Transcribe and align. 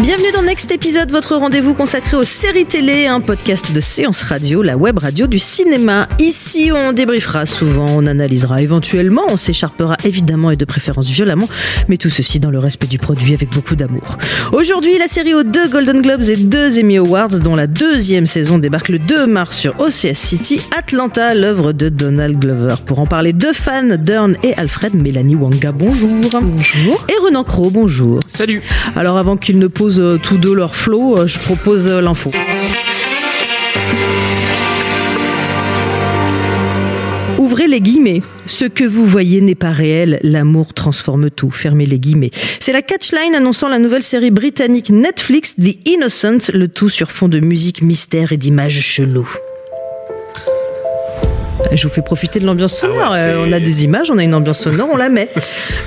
Bienvenue 0.00 0.32
dans 0.32 0.42
Next 0.42 0.72
épisode, 0.72 1.12
votre 1.12 1.36
rendez-vous 1.36 1.72
consacré 1.72 2.16
aux 2.16 2.24
séries 2.24 2.66
télé, 2.66 3.06
un 3.06 3.20
podcast 3.20 3.72
de 3.72 3.78
séance 3.78 4.22
radio, 4.22 4.60
la 4.60 4.76
web 4.76 4.98
radio 4.98 5.28
du 5.28 5.38
cinéma. 5.38 6.08
Ici, 6.18 6.70
on 6.74 6.92
débriefera 6.92 7.46
souvent, 7.46 7.86
on 7.88 8.04
analysera 8.06 8.60
éventuellement, 8.60 9.22
on 9.28 9.36
s'écharpera 9.36 9.96
évidemment 10.04 10.50
et 10.50 10.56
de 10.56 10.64
préférence 10.64 11.08
violemment, 11.08 11.48
mais 11.88 11.96
tout 11.96 12.10
ceci 12.10 12.40
dans 12.40 12.50
le 12.50 12.58
respect 12.58 12.88
du 12.88 12.98
produit 12.98 13.34
avec 13.34 13.50
beaucoup 13.50 13.76
d'amour. 13.76 14.18
Aujourd'hui, 14.52 14.98
la 14.98 15.06
série 15.06 15.32
aux 15.32 15.44
deux 15.44 15.68
Golden 15.68 16.02
Globes 16.02 16.24
et 16.24 16.36
deux 16.36 16.78
Emmy 16.80 16.98
Awards, 16.98 17.38
dont 17.38 17.54
la 17.54 17.68
deuxième 17.68 18.26
saison 18.26 18.58
débarque 18.58 18.88
le 18.88 18.98
2 18.98 19.28
mars 19.28 19.56
sur 19.56 19.80
OCS 19.80 20.14
City, 20.14 20.60
Atlanta, 20.76 21.34
l'œuvre 21.34 21.72
de 21.72 21.88
Donald 21.88 22.36
Glover. 22.36 22.74
Pour 22.84 22.98
en 22.98 23.06
parler, 23.06 23.32
deux 23.32 23.52
fans, 23.52 23.96
Dern 23.96 24.36
et 24.42 24.54
Alfred, 24.54 24.94
Mélanie 24.94 25.36
Wanga, 25.36 25.70
bonjour. 25.70 26.10
Bonjour. 26.32 27.06
Et 27.08 27.24
Renan 27.24 27.44
Cro, 27.44 27.70
bonjour. 27.70 28.18
Salut. 28.26 28.60
Alors 28.96 29.18
avant 29.18 29.36
qu'ils 29.36 29.60
ne 29.60 29.68
euh, 29.84 30.18
tous 30.22 30.38
deux 30.38 30.54
leur 30.54 30.74
flow, 30.74 31.18
euh, 31.18 31.26
je 31.26 31.38
propose 31.38 31.86
euh, 31.88 32.00
l'info. 32.00 32.30
Ouvrez 37.38 37.66
les 37.66 37.80
guillemets. 37.80 38.22
Ce 38.46 38.64
que 38.64 38.84
vous 38.84 39.04
voyez 39.04 39.40
n'est 39.40 39.54
pas 39.54 39.70
réel, 39.70 40.18
l'amour 40.22 40.72
transforme 40.72 41.30
tout. 41.30 41.50
Fermez 41.50 41.86
les 41.86 41.98
guillemets. 41.98 42.30
C'est 42.60 42.72
la 42.72 42.82
catchline 42.82 43.34
annonçant 43.34 43.68
la 43.68 43.78
nouvelle 43.78 44.02
série 44.02 44.30
britannique 44.30 44.90
Netflix 44.90 45.54
The 45.56 45.76
Innocent, 45.86 46.52
le 46.54 46.68
tout 46.68 46.88
sur 46.88 47.10
fond 47.10 47.28
de 47.28 47.40
musique 47.40 47.82
mystère 47.82 48.32
et 48.32 48.38
d'images 48.38 48.80
cheloues. 48.80 49.28
Je 51.72 51.82
vous 51.86 51.92
fais 51.92 52.02
profiter 52.02 52.40
de 52.40 52.46
l'ambiance 52.46 52.76
sonore. 52.78 53.12
ouais, 53.12 53.18
c'est- 53.18 53.24
Euh, 53.30 53.44
on 53.48 53.52
a 53.52 53.60
des 53.60 53.84
images, 53.84 54.10
on 54.10 54.18
a 54.18 54.22
une 54.24 54.34
ambiance 54.34 54.60
sonore, 54.60 54.88
on 54.92 54.96
la 54.96 55.08
met. 55.08 55.28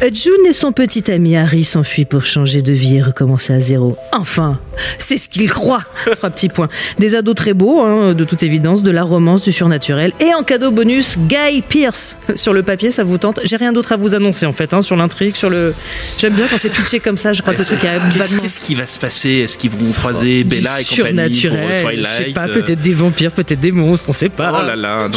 Euh, 0.04 0.12
June 0.14 0.46
et 0.48 0.54
son 0.54 0.72
petit 0.74 1.10
ami 1.10 1.36
Harry 1.36 1.64
s'enfuient 1.64 2.06
pour 2.06 2.24
changer 2.24 2.62
de 2.62 2.72
vie 2.72 2.98
et 2.98 3.02
recommencer 3.02 3.52
à 3.52 3.60
zéro. 3.60 3.98
Enfin, 4.12 4.60
c'est 5.00 5.18
ce 5.18 5.28
qu'ils 5.28 5.50
croient. 5.50 5.82
Trois 6.18 6.30
petits 6.30 6.50
points. 6.50 6.68
Des 7.00 7.16
ados 7.16 7.34
très 7.34 7.56
beaux, 7.56 7.82
hein, 7.82 8.14
de 8.14 8.24
toute 8.24 8.44
évidence, 8.44 8.84
de 8.84 8.92
la 8.92 9.02
romance, 9.02 9.42
du 9.42 9.52
surnaturel. 9.52 10.12
Et 10.20 10.36
en 10.36 10.44
cadeau 10.44 10.70
bonus, 10.70 11.18
Guy 11.18 11.64
Pierce. 11.68 12.16
Sur 12.36 12.54
le 12.54 12.62
papier, 12.62 12.92
ça 12.92 13.04
vous 13.04 13.18
tente. 13.18 13.40
J'ai 13.44 13.56
rien 13.56 13.74
d'autre 13.74 13.92
à 13.94 13.96
vous 13.96 14.14
annoncer 14.14 14.46
en 14.46 14.52
fait, 14.52 14.72
hein, 14.76 14.82
sur 14.84 14.96
l'intrigue, 14.96 15.36
sur 15.36 15.50
le. 15.50 15.74
J'aime 16.20 16.34
bien 16.34 16.46
quand 16.48 16.60
c'est 16.60 16.70
pitché 16.70 17.00
comme 17.00 17.18
ça. 17.18 17.34
Je 17.34 17.42
crois 17.42 17.56
que 17.56 17.62
a 17.62 18.40
Qu'est-ce 18.42 18.60
qui 18.60 18.76
va 18.76 18.86
se 18.86 19.00
passer? 19.00 19.30
Est-ce 19.32 19.58
qu'ils 19.58 19.72
vont 19.72 19.92
croiser 19.94 20.44
Bella 20.44 20.80
et 20.80 20.84
compagnie 20.84 21.16
pour 21.18 21.32
surnaturel. 21.36 21.82
Twilight? 21.82 22.08
Je 22.20 22.24
sais 22.26 22.32
pas, 22.34 22.48
peut-être 22.48 22.82
des 22.82 22.94
vampires, 22.94 23.32
peut-être 23.32 23.60
des 23.60 23.72
monstres, 23.72 24.10
on 24.10 24.14
sait 24.14 24.30
pas. 24.30 24.60
Oh 24.62 24.66
là 24.66 24.76
là, 24.76 25.10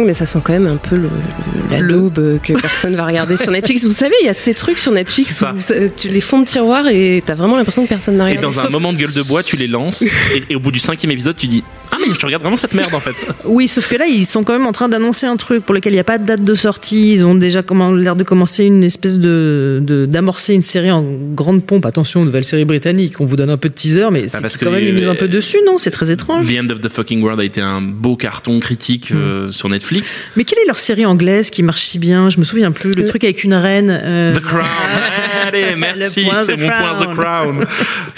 mais 0.00 0.14
ça 0.14 0.26
sent 0.26 0.38
quand 0.42 0.52
même 0.52 0.66
un 0.66 0.76
peu 0.76 0.96
le, 0.96 1.02
le- 1.02 1.70
la 1.70 1.78
Le- 1.80 1.88
daube 1.88 2.38
que 2.42 2.52
personne 2.60 2.94
va 2.96 3.04
regarder 3.06 3.36
sur 3.36 3.50
Netflix. 3.50 3.84
Vous 3.84 3.92
savez, 3.92 4.14
il 4.22 4.26
y 4.26 4.30
a 4.30 4.34
ces 4.34 4.54
trucs 4.54 4.78
sur 4.78 4.92
Netflix 4.92 5.36
ça. 5.36 5.52
où 5.54 5.72
tu 5.96 6.08
les 6.08 6.20
fonds 6.20 6.40
de 6.40 6.44
tiroir 6.46 6.86
et 6.88 7.22
t'as 7.24 7.34
vraiment 7.34 7.56
l'impression 7.56 7.82
que 7.84 7.88
personne 7.88 8.16
n'a 8.16 8.24
Et 8.24 8.36
regardé. 8.36 8.42
dans 8.46 8.58
un 8.60 8.62
Sauf- 8.64 8.70
moment 8.72 8.92
de 8.92 8.98
gueule 8.98 9.12
de 9.12 9.22
bois, 9.22 9.42
tu 9.42 9.56
les 9.56 9.66
lances, 9.66 10.02
et, 10.34 10.42
et 10.50 10.56
au 10.56 10.60
bout 10.60 10.72
du 10.72 10.78
cinquième 10.80 11.10
épisode, 11.12 11.36
tu 11.36 11.46
dis 11.46 11.62
mais 12.08 12.14
je 12.18 12.26
regarde 12.26 12.42
vraiment 12.42 12.56
cette 12.56 12.74
merde 12.74 12.94
en 12.94 13.00
fait. 13.00 13.14
Oui, 13.44 13.68
sauf 13.68 13.88
que 13.88 13.96
là, 13.96 14.06
ils 14.06 14.26
sont 14.26 14.44
quand 14.44 14.52
même 14.52 14.66
en 14.66 14.72
train 14.72 14.88
d'annoncer 14.88 15.26
un 15.26 15.36
truc 15.36 15.64
pour 15.64 15.74
lequel 15.74 15.92
il 15.92 15.96
n'y 15.96 16.00
a 16.00 16.04
pas 16.04 16.18
de 16.18 16.24
date 16.26 16.42
de 16.42 16.54
sortie. 16.54 17.12
Ils 17.12 17.24
ont 17.24 17.34
déjà 17.34 17.60
l'air 17.96 18.16
de 18.16 18.22
commencer 18.24 18.64
une 18.64 18.84
espèce 18.84 19.18
de 19.18 19.82
d'amorcer 20.08 20.54
une 20.54 20.62
série 20.62 20.90
en 20.90 21.04
grande 21.34 21.64
pompe. 21.64 21.86
Attention, 21.86 22.24
nouvelle 22.24 22.44
série 22.44 22.64
britannique. 22.64 23.20
On 23.20 23.24
vous 23.24 23.36
donne 23.36 23.50
un 23.50 23.56
peu 23.56 23.68
de 23.68 23.74
teaser, 23.74 24.08
mais 24.10 24.28
c'est 24.28 24.40
Bah, 24.42 24.48
que 24.48 24.64
quand 24.64 24.70
même 24.70 24.84
une 24.86 24.94
mise 24.94 25.08
un 25.08 25.14
peu 25.14 25.28
dessus, 25.28 25.58
non? 25.66 25.78
C'est 25.78 25.90
très 25.90 26.10
étrange. 26.10 26.46
The 26.48 26.58
End 26.62 26.70
of 26.70 26.80
the 26.80 26.88
Fucking 26.88 27.22
World 27.22 27.40
a 27.40 27.44
été 27.44 27.60
un 27.60 27.80
beau 27.80 28.16
carton 28.16 28.60
critique 28.60 29.10
euh, 29.12 29.50
sur 29.50 29.68
Netflix. 29.68 30.24
Mais 30.36 30.44
quelle 30.44 30.58
est 30.60 30.66
leur 30.66 30.78
série 30.78 31.06
anglaise 31.06 31.50
qui 31.50 31.62
marche 31.62 31.82
si 31.84 31.98
bien? 31.98 32.30
Je 32.30 32.38
me 32.38 32.44
souviens 32.44 32.72
plus. 32.72 32.92
Le, 32.92 33.02
Le- 33.02 33.08
truc 33.08 33.24
avec 33.24 33.44
une 33.44 33.54
reine. 33.54 33.90
euh, 33.90 34.34
The 34.34 34.40
Crown 34.40 34.64
Allez, 35.46 35.74
merci, 35.76 36.26
c'est 36.42 36.56
mon 36.56 36.68
point 36.68 36.94
The 37.00 37.14
Crown. 37.16 37.64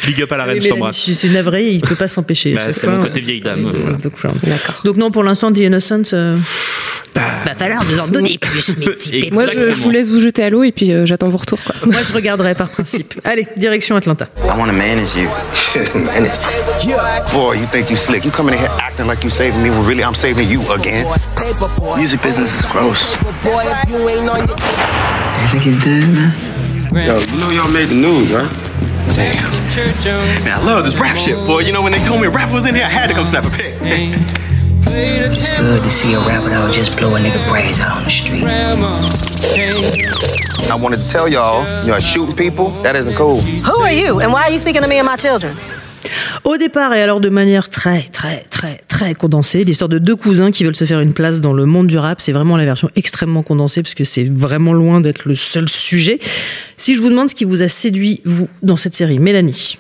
Big 0.06 0.22
up 0.22 0.32
à 0.32 0.36
la 0.36 0.44
oui, 0.44 0.50
reine, 0.50 0.58
je 0.58 0.64
mais 0.64 0.68
t'embrasse. 0.70 1.06
je 1.08 1.12
suis 1.12 1.30
navré, 1.30 1.70
il 1.70 1.80
peut 1.80 1.94
pas 1.96 2.08
s'empêcher. 2.08 2.54
Bah, 2.54 2.70
c'est 2.72 2.86
mon 2.86 3.02
côté 3.02 3.20
euh, 3.20 3.24
vieille 3.24 3.40
dame, 3.40 3.64
euh, 3.66 3.75
voilà. 3.82 3.98
The 3.98 4.08
Crown. 4.10 4.34
D'accord. 4.42 4.80
Donc 4.84 4.96
non, 4.96 5.10
pour 5.10 5.22
l'instant, 5.24 5.52
The 5.52 5.58
Innocent. 5.58 6.12
euh, 6.12 6.36
Bah, 7.14 7.22
va 7.46 7.54
falloir 7.54 7.82
nous 7.90 7.98
en 7.98 8.08
donner 8.08 8.36
plus, 8.38 8.68
mes 8.78 8.84
petits 8.86 9.16
Exactement. 9.24 9.42
Moi, 9.42 9.50
je, 9.68 9.72
je 9.74 9.80
vous 9.80 9.90
laisse 9.90 10.08
vous 10.10 10.20
jeter 10.20 10.42
à 10.44 10.50
l'eau 10.50 10.62
et 10.64 10.72
puis 10.72 10.92
euh, 10.92 11.06
j'attends 11.06 11.28
vos 11.30 11.38
retours. 11.38 11.58
Quoi. 11.64 11.74
Moi, 11.86 12.02
je 12.02 12.12
regarderai 12.12 12.54
par 12.54 12.68
principe. 12.68 13.14
Allez, 13.24 13.46
direction 13.56 13.96
Atlanta. 13.96 14.28
I 14.38 14.58
want 14.58 14.66
to 14.66 14.72
manage 14.72 15.14
you. 15.16 15.28
manage. 16.04 16.32
Boy, 17.32 17.54
you 17.56 17.66
think 17.66 17.90
you 17.90 17.96
slick. 17.96 18.24
You 18.24 18.30
coming 18.30 18.54
in 18.54 18.60
here 18.60 18.70
acting 18.80 19.06
like 19.06 19.24
you 19.24 19.30
saving 19.30 19.62
me 19.62 19.70
when 19.70 19.82
really 19.86 20.02
I'm 20.04 20.14
saving 20.14 20.48
you 20.50 20.60
again. 20.74 21.06
Music 21.96 22.20
business 22.22 22.54
is 22.54 22.62
gross. 22.70 23.16
You 23.44 23.50
think 25.52 25.62
he's 25.64 25.82
dead, 25.82 26.04
man? 26.12 26.32
Yo, 27.06 27.18
you 27.18 27.38
know 27.38 27.50
y'all 27.50 27.70
made 27.72 27.88
the 27.88 27.94
news, 27.94 28.30
right? 28.32 28.48
Damn. 29.14 30.44
Man, 30.44 30.58
I 30.58 30.62
love 30.64 30.84
this 30.84 30.96
rap 30.98 31.16
shit, 31.16 31.36
boy. 31.46 31.60
You 31.60 31.72
know 31.72 31.82
when 31.82 31.92
they 31.92 32.02
told 32.04 32.20
me 32.20 32.26
a 32.26 32.30
rapper 32.30 32.54
was 32.54 32.66
in 32.66 32.74
here, 32.74 32.84
I 32.84 32.88
had 32.88 33.06
to 33.08 33.14
come 33.14 33.26
snap 33.26 33.44
a 33.46 33.50
pic. 33.50 33.76
It's 34.88 35.48
good 35.58 35.82
to 35.82 35.90
see 35.90 36.14
a 36.14 36.20
rapper 36.20 36.48
that'll 36.48 36.72
just 36.72 36.96
blow 36.96 37.14
a 37.16 37.18
nigga 37.18 37.46
brains 37.48 37.78
out 37.78 37.98
on 37.98 38.04
the 38.04 38.10
street. 38.10 38.44
I 40.68 40.74
wanted 40.74 41.00
to 41.00 41.08
tell 41.08 41.28
y'all, 41.28 41.64
you 41.84 41.92
know, 41.92 41.98
shooting 41.98 42.34
people, 42.34 42.70
that 42.82 42.96
isn't 42.96 43.14
cool. 43.14 43.40
Who 43.40 43.80
are 43.82 43.92
you 43.92 44.20
and 44.20 44.32
why 44.32 44.44
are 44.44 44.50
you 44.50 44.58
speaking 44.58 44.82
to 44.82 44.88
me 44.88 44.98
and 44.98 45.06
my 45.06 45.16
children? 45.16 45.56
Au 46.44 46.56
départ, 46.56 46.92
et 46.94 47.02
alors 47.02 47.20
de 47.20 47.28
manière 47.28 47.68
très, 47.68 48.02
très, 48.12 48.44
très, 48.50 48.80
très 48.88 49.14
condensée, 49.14 49.64
l'histoire 49.64 49.88
de 49.88 49.98
deux 49.98 50.16
cousins 50.16 50.50
qui 50.50 50.64
veulent 50.64 50.76
se 50.76 50.84
faire 50.84 51.00
une 51.00 51.12
place 51.12 51.40
dans 51.40 51.52
le 51.52 51.66
monde 51.66 51.86
du 51.86 51.98
rap, 51.98 52.20
c'est 52.20 52.32
vraiment 52.32 52.56
la 52.56 52.64
version 52.64 52.90
extrêmement 52.96 53.42
condensée 53.42 53.82
parce 53.82 53.94
que 53.94 54.04
c'est 54.04 54.24
vraiment 54.24 54.72
loin 54.72 55.00
d'être 55.00 55.24
le 55.26 55.34
seul 55.34 55.68
sujet. 55.68 56.18
Si 56.76 56.94
je 56.94 57.00
vous 57.00 57.08
demande 57.10 57.28
ce 57.30 57.34
qui 57.34 57.44
vous 57.44 57.62
a 57.62 57.68
séduit, 57.68 58.20
vous, 58.24 58.48
dans 58.62 58.76
cette 58.76 58.94
série, 58.94 59.18
Mélanie. 59.18 59.78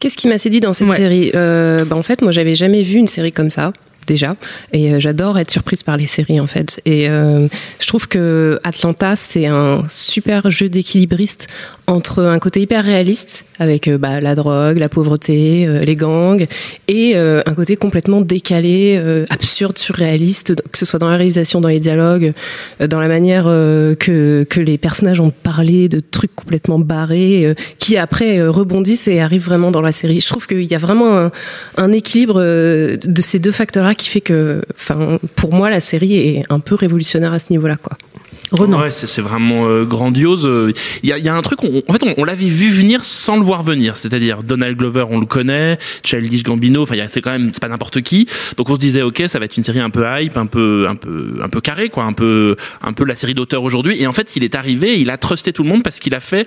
Qu'est-ce 0.00 0.16
qui 0.16 0.28
m'a 0.28 0.38
séduit 0.38 0.60
dans 0.60 0.72
cette 0.72 0.88
Ouais. 0.88 0.96
série? 0.96 1.30
Euh, 1.34 1.84
bah, 1.84 1.96
En 1.96 2.02
fait, 2.02 2.22
moi, 2.22 2.30
j'avais 2.32 2.54
jamais 2.54 2.82
vu 2.82 2.98
une 2.98 3.06
série 3.08 3.32
comme 3.32 3.50
ça 3.50 3.72
déjà 4.06 4.36
et 4.72 4.94
euh, 4.94 5.00
j'adore 5.00 5.38
être 5.38 5.50
surprise 5.50 5.82
par 5.82 5.98
les 5.98 6.06
séries 6.06 6.40
en 6.40 6.46
fait 6.46 6.80
et 6.86 7.10
euh, 7.10 7.46
je 7.78 7.86
trouve 7.86 8.08
que 8.08 8.58
Atlanta 8.64 9.16
c'est 9.16 9.44
un 9.44 9.82
super 9.86 10.50
jeu 10.50 10.70
d'équilibriste 10.70 11.46
entre 11.88 12.22
un 12.22 12.38
côté 12.38 12.60
hyper 12.60 12.84
réaliste 12.84 13.46
avec 13.58 13.88
euh, 13.88 13.96
bah, 13.96 14.20
la 14.20 14.34
drogue 14.34 14.76
la 14.76 14.90
pauvreté 14.90 15.66
euh, 15.66 15.80
les 15.80 15.94
gangs 15.94 16.46
et 16.86 17.16
euh, 17.16 17.42
un 17.46 17.54
côté 17.54 17.76
complètement 17.76 18.20
décalé 18.20 19.02
absurde 19.30 19.78
surréaliste 19.78 20.54
que 20.70 20.78
ce 20.78 20.84
soit 20.84 20.98
dans 20.98 21.08
la 21.08 21.16
réalisation 21.16 21.60
dans 21.60 21.68
les 21.68 21.80
dialogues 21.80 22.34
dans 22.78 23.00
la 23.00 23.08
manière 23.08 23.44
que, 23.44 24.46
les 24.58 24.76
personnages 24.76 25.20
ont 25.20 25.30
parlé 25.30 25.88
de 25.88 26.00
trucs 26.00 26.34
complètement 26.34 26.78
barrés 26.78 27.54
qui 27.78 27.96
après 27.96 28.46
rebondissent 28.46 29.08
et 29.08 29.20
arrivent 29.20 29.44
vraiment 29.44 29.70
dans 29.70 29.80
la 29.80 29.92
série. 29.92 30.20
Je 30.20 30.26
trouve 30.26 30.46
qu'il 30.46 30.64
y 30.64 30.74
a 30.74 30.78
vraiment 30.78 31.16
un, 31.16 31.30
un 31.76 31.92
équilibre 31.92 32.40
de 32.40 33.22
ces 33.22 33.38
deux 33.38 33.52
facteurs-là 33.52 33.94
qui 33.94 34.08
fait 34.08 34.20
que, 34.20 34.62
pour 35.36 35.54
moi, 35.54 35.70
la 35.70 35.80
série 35.80 36.16
est 36.16 36.42
un 36.50 36.60
peu 36.60 36.74
révolutionnaire 36.74 37.32
à 37.32 37.38
ce 37.38 37.52
niveau-là. 37.52 37.76
Renan. 38.50 38.80
Ouais, 38.80 38.90
c'est 38.90 39.20
vraiment 39.20 39.66
euh, 39.68 39.84
grandiose. 39.84 40.48
Il 41.02 41.08
y 41.08 41.12
a, 41.12 41.18
y 41.18 41.28
a 41.28 41.34
un 41.34 41.42
truc, 41.42 41.62
on- 41.64 41.82
en 41.86 41.92
fait, 41.92 42.02
on, 42.04 42.14
on 42.16 42.24
l'avait 42.24 42.46
vu 42.48 42.70
venir 42.70 43.04
sans 43.04 43.36
le 43.36 43.42
voir 43.42 43.62
venir. 43.62 43.96
C'est-à-dire 43.96 44.42
Donald 44.42 44.76
Glover, 44.76 45.04
on 45.10 45.18
le 45.20 45.26
connaît, 45.26 45.78
Childish 46.04 46.42
Gambino. 46.42 46.82
Enfin, 46.82 46.94
c'est 47.08 47.20
quand 47.20 47.30
même, 47.30 47.50
c'est 47.52 47.60
pas 47.60 47.68
n'importe 47.68 48.00
qui. 48.02 48.26
Donc 48.56 48.70
on 48.70 48.74
se 48.74 48.80
disait, 48.80 49.02
ok, 49.02 49.24
ça 49.28 49.38
va 49.38 49.44
être 49.44 49.56
une 49.56 49.64
série 49.64 49.80
un 49.80 49.90
peu 49.90 50.04
hype, 50.08 50.36
un 50.36 50.46
peu, 50.46 50.86
un 50.88 50.96
peu, 50.96 51.38
un 51.42 51.48
peu 51.48 51.60
carré, 51.60 51.88
quoi, 51.90 52.04
un 52.04 52.12
peu, 52.12 52.56
un 52.82 52.92
peu 52.92 53.04
la 53.04 53.16
série 53.16 53.34
d'auteur 53.34 53.62
aujourd'hui. 53.62 54.00
Et 54.00 54.06
en 54.06 54.12
fait, 54.12 54.36
il 54.36 54.44
est 54.44 54.54
arrivé, 54.54 54.98
il 54.98 55.10
a 55.10 55.16
trusté 55.18 55.52
tout 55.52 55.62
le 55.62 55.68
monde 55.68 55.82
parce 55.82 55.98
qu'il 56.00 56.14
a 56.14 56.20
fait 56.20 56.46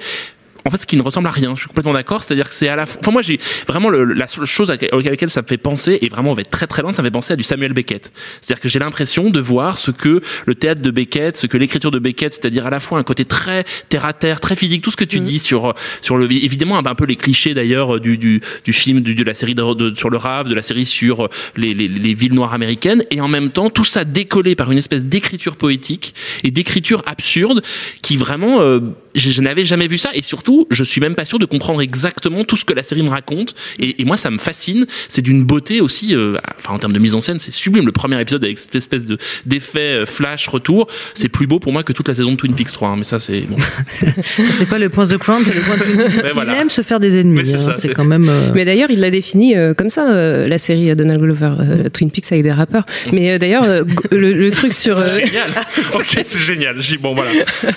en 0.66 0.70
fait 0.70 0.78
ce 0.78 0.86
qui 0.86 0.98
ne 0.98 1.02
ressemble 1.02 1.28
à 1.28 1.32
rien. 1.32 1.54
Je 1.56 1.62
suis 1.62 1.68
complètement 1.68 1.94
d'accord. 1.94 2.24
C'est-à-dire 2.24 2.50
que 2.50 2.56
c'est 2.56 2.68
à 2.70 2.76
la 2.76 2.86
fois. 2.86 3.00
Enfin 3.02 3.12
moi 3.12 3.22
j'ai 3.22 3.40
vraiment 3.68 3.90
le, 3.90 4.04
la 4.06 4.28
seule 4.28 4.46
chose 4.46 4.72
à 4.72 4.76
laquelle 4.92 5.30
ça 5.30 5.42
me 5.42 5.48
fait 5.48 5.58
penser 5.58 5.98
et 6.02 6.10
vraiment 6.10 6.32
on 6.32 6.34
va 6.34 6.42
être 6.42 6.50
très 6.50 6.68
très 6.68 6.82
loin, 6.82 6.92
ça 6.92 7.02
me 7.02 7.08
fait 7.08 7.12
penser 7.12 7.34
à 7.34 7.36
du 7.36 7.44
Samuel 7.44 7.74
Beckett. 7.74 8.12
C'est-à-dire 8.42 8.62
que 8.62 8.70
j'ai 8.70 8.80
l'impression 8.80 9.30
de 9.30 9.40
voir 9.40 9.78
ce 9.78 9.92
que 9.92 10.22
le 10.46 10.56
théâtre 10.56 10.82
de 10.82 10.92
Beckett, 10.92 11.38
ce 11.38 11.48
que 11.48 11.58
l'écriture 11.58 11.92
de 11.92 12.00
Beckett, 12.00 12.34
c'est-à-dire 12.34 12.68
à 12.68 12.70
la 12.70 12.80
fois 12.80 13.00
un 13.00 13.04
côté 13.04 13.26
très 13.26 13.64
terre 13.90 14.06
à 14.06 14.14
terre, 14.14 14.40
très 14.40 14.56
physique, 14.56 14.82
tout 14.84 14.92
ce 14.92 14.98
que 14.98 15.06
tu 15.06 15.20
dis 15.20 15.40
sur 15.40 15.74
sur 16.02 16.18
le 16.18 16.32
évidemment 16.32 16.78
un 16.78 16.96
peu 16.96 17.06
les 17.06 17.16
clichés 17.16 17.54
d'ailleurs 17.54 18.00
du, 18.00 18.18
du 18.18 18.42
du 18.66 18.74
film 18.74 19.02
du, 19.02 19.16
de 19.16 19.24
la 19.24 19.34
série 19.34 19.56
de, 19.56 19.74
de- 19.74 19.96
sur 19.96 20.10
le 20.10 20.18
rap, 20.18 20.48
de 20.48 20.56
la 20.56 20.64
série 20.64 20.86
sur 20.86 21.30
les, 21.56 21.74
les 21.74 21.88
les 21.88 22.14
villes 22.14 22.34
noires 22.34 22.54
américaines 22.54 23.04
et 23.12 23.22
en 23.22 23.28
même 23.28 23.50
temps 23.52 23.70
tout 23.70 23.86
ça 23.86 24.04
décollé 24.04 24.56
par 24.56 24.72
une 24.72 24.78
espèce 24.78 25.04
d'écriture 25.06 25.56
poétique 25.56 26.14
et 26.44 26.52
d'écriture 26.52 27.04
absurde 27.06 27.62
qui 28.02 28.18
vraiment 28.18 28.62
euh, 28.62 28.80
je, 29.16 29.30
je 29.30 29.42
n'avais 29.42 29.66
jamais 29.66 29.88
vu 29.88 29.98
ça 29.98 30.10
et 30.14 30.22
surtout 30.22 30.51
je 30.70 30.84
suis 30.84 31.02
même 31.02 31.16
pas 31.16 31.26
sûr 31.26 31.40
de 31.40 31.46
comprendre 31.46 31.82
exactement 31.82 32.44
tout 32.44 32.58
ce 32.58 32.66
que 32.66 32.74
la 32.74 32.84
série 32.84 33.04
me 33.04 33.10
raconte. 33.10 33.56
Et, 33.80 34.02
et 34.02 34.06
moi 34.06 34.18
ça 34.18 34.30
me 34.32 34.38
fascine. 34.38 34.86
C'est 35.10 35.22
d'une 35.22 35.44
beauté 35.44 35.82
aussi 35.82 36.16
euh, 36.16 36.38
enfin 36.58 36.74
en 36.74 36.80
termes 36.80 36.94
de 36.94 37.00
mise 37.00 37.16
en 37.16 37.22
scène 37.22 37.40
c'est 37.40 37.52
sublime. 37.52 37.86
Le 37.86 37.92
premier 37.92 38.20
épisode 38.22 38.44
avec 38.44 38.58
cette 38.60 38.76
espèce 38.76 39.06
de 39.06 39.18
d'effet 39.46 40.02
euh, 40.02 40.06
flash 40.06 40.48
retour 40.48 40.88
c'est 41.14 41.30
plus 41.30 41.48
beau 41.48 41.60
pour 41.60 41.72
moi 41.74 41.84
que 41.84 41.94
toute 41.94 42.08
la 42.08 42.14
saison 42.16 42.32
de 42.32 42.38
Twin 42.38 42.54
Peaks 42.56 42.72
3 42.72 42.90
hein, 42.90 42.96
mais 42.98 43.04
ça 43.04 43.20
c'est 43.20 43.42
bon. 43.42 43.58
C'est 44.52 44.68
pas 44.70 44.80
le 44.80 44.90
point 44.90 45.06
The 45.06 45.18
Crown, 45.18 45.44
c'est 45.46 45.54
le 45.54 45.62
point 45.62 45.78
de 45.78 46.24
Ouais, 46.24 46.32
voilà. 46.34 46.54
Il 46.56 46.62
aime 46.62 46.70
se 46.70 46.82
faire 46.82 47.00
des 47.00 47.18
ennemis. 47.20 47.54
Hein, 47.56 47.74
c'est 47.78 47.94
quand 47.94 48.04
même. 48.06 48.28
euh, 48.30 48.52
Mais 48.54 48.66
d'ailleurs, 48.66 48.90
il 48.92 49.00
l'a 49.00 49.10
défini 49.12 49.56
euh, 49.56 49.74
comme 49.74 49.90
ça, 49.90 50.12
euh, 50.12 50.48
la 50.48 50.58
série 50.58 50.96
Donald 50.96 51.20
Glover, 51.22 51.52
euh, 51.60 51.90
Twin 51.90 52.10
Peaks 52.12 52.32
avec 52.32 52.44
des 52.44 52.52
rappeurs. 52.52 52.86
Mais 53.12 53.32
euh, 53.32 53.38
d'ailleurs, 53.38 53.64
euh, 53.64 53.84
le, 54.12 54.34
le 54.34 54.52
truc 54.52 54.74
sur 54.74 54.98
euh, 54.98 55.06
c'est 55.06 55.26
génial. 55.28 55.50
Ok 55.96 56.22
c'est 56.26 56.40
génial. 56.40 56.78
Bon 57.02 57.14
voilà. 57.16 57.32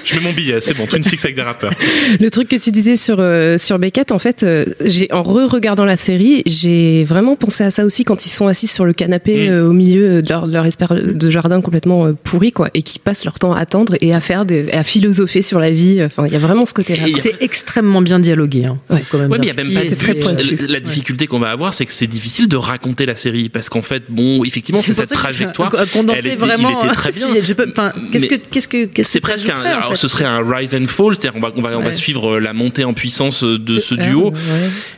Je 0.04 0.14
mets 0.16 0.20
mon 0.20 0.32
billet 0.32 0.60
c'est 0.60 0.74
bon. 0.74 0.86
Twin 0.86 1.02
Peaks 1.02 1.24
avec 1.24 1.36
des 1.36 1.42
rappeurs. 1.42 1.72
Le 2.20 2.30
truc 2.30 2.48
que 2.48 2.56
tu 2.56 2.63
disais 2.70 2.96
sur 2.96 3.16
euh, 3.20 3.56
sur 3.58 3.78
Beckett, 3.78 4.12
en 4.12 4.18
fait, 4.18 4.42
euh, 4.42 4.64
j'ai 4.80 5.12
en 5.12 5.22
re-regardant 5.22 5.84
la 5.84 5.96
série, 5.96 6.42
j'ai 6.46 7.04
vraiment 7.04 7.36
pensé 7.36 7.64
à 7.64 7.70
ça 7.70 7.84
aussi 7.84 8.04
quand 8.04 8.26
ils 8.26 8.30
sont 8.30 8.46
assis 8.46 8.66
sur 8.66 8.84
le 8.84 8.92
canapé 8.92 9.48
Mm. 9.48 9.52
euh, 9.52 9.68
au 9.68 9.72
milieu 9.72 10.22
de 10.22 10.28
leur, 10.28 10.46
de 10.46 10.52
leur 10.52 10.64
espère 10.66 10.94
de 10.94 11.30
jardin 11.30 11.60
complètement 11.60 12.06
euh, 12.06 12.12
pourri, 12.12 12.52
quoi, 12.52 12.68
et 12.74 12.82
qui 12.82 12.98
passent 12.98 13.24
leur 13.24 13.38
temps 13.38 13.52
à 13.52 13.60
attendre 13.60 13.94
et 14.00 14.14
à 14.14 14.20
faire 14.20 14.44
des, 14.44 14.66
et 14.68 14.74
à 14.74 14.84
philosopher 14.84 15.42
sur 15.42 15.58
la 15.58 15.70
vie. 15.70 16.02
Enfin, 16.04 16.24
il 16.26 16.32
y 16.32 16.36
a 16.36 16.38
vraiment 16.38 16.66
ce 16.66 16.74
côté-là. 16.74 17.04
C'est 17.20 17.34
extrêmement 17.40 18.02
bien 18.02 18.18
dialogué. 18.18 18.64
Hein, 18.66 18.78
Ouais. 18.90 19.02
quand 19.10 19.18
même 19.18 19.30
Ouais, 19.30 19.38
mais 19.38 19.46
il 19.46 19.48
y 19.48 19.52
a 19.52 19.62
même 19.64 19.72
pas 19.74 19.84
Ce 19.88 19.94
très 19.94 20.14
pointu. 20.14 20.56
La, 20.56 20.74
la 20.74 20.80
difficulté 20.80 21.26
qu'on 21.26 21.38
va 21.38 21.50
avoir, 21.50 21.74
c'est 21.74 21.86
que 21.86 21.92
c'est 21.92 22.06
difficile 22.06 22.48
de 22.48 22.56
raconter 22.56 23.04
la 23.06 23.16
série 23.16 23.48
parce 23.48 23.68
qu'en 23.68 23.82
fait, 23.82 24.04
bon, 24.08 24.44
effectivement, 24.44 24.80
c'est 24.82 24.94
cette 24.94 25.10
trajectoire. 25.10 25.74
à 25.78 25.86
condenser 25.86 26.20
elle 26.20 26.26
était, 26.28 26.36
vraiment. 26.36 26.70
Il 26.80 26.86
était 26.86 26.94
très 26.94 27.10
bien. 27.12 27.26
si 27.34 27.42
je 27.44 27.52
peux- 27.52 27.68
enfin, 27.70 27.92
qu'est-ce 28.12 28.26
que, 28.26 28.34
qu'est-ce 28.36 28.68
que, 28.68 28.84
qu'est-ce 28.86 29.10
c'est 29.10 29.20
que 29.20 29.24
presque 29.26 29.48
un. 29.50 29.60
Alors, 29.60 29.96
ce 29.96 30.08
serait 30.08 30.24
un 30.24 30.40
rise 30.42 30.74
and 30.74 30.86
fall, 30.86 31.14
c'est-à-dire 31.14 31.36
on 31.36 31.40
va, 31.40 31.52
on 31.56 31.60
va, 31.62 31.78
on 31.78 31.82
va 31.82 31.92
suivre 31.92 32.38
la 32.38 32.52
montée 32.54 32.84
en 32.84 32.94
puissance 32.94 33.44
de 33.44 33.78
ce 33.80 33.94
Ah, 33.98 34.06
duo. 34.06 34.30
ouais. 34.30 34.38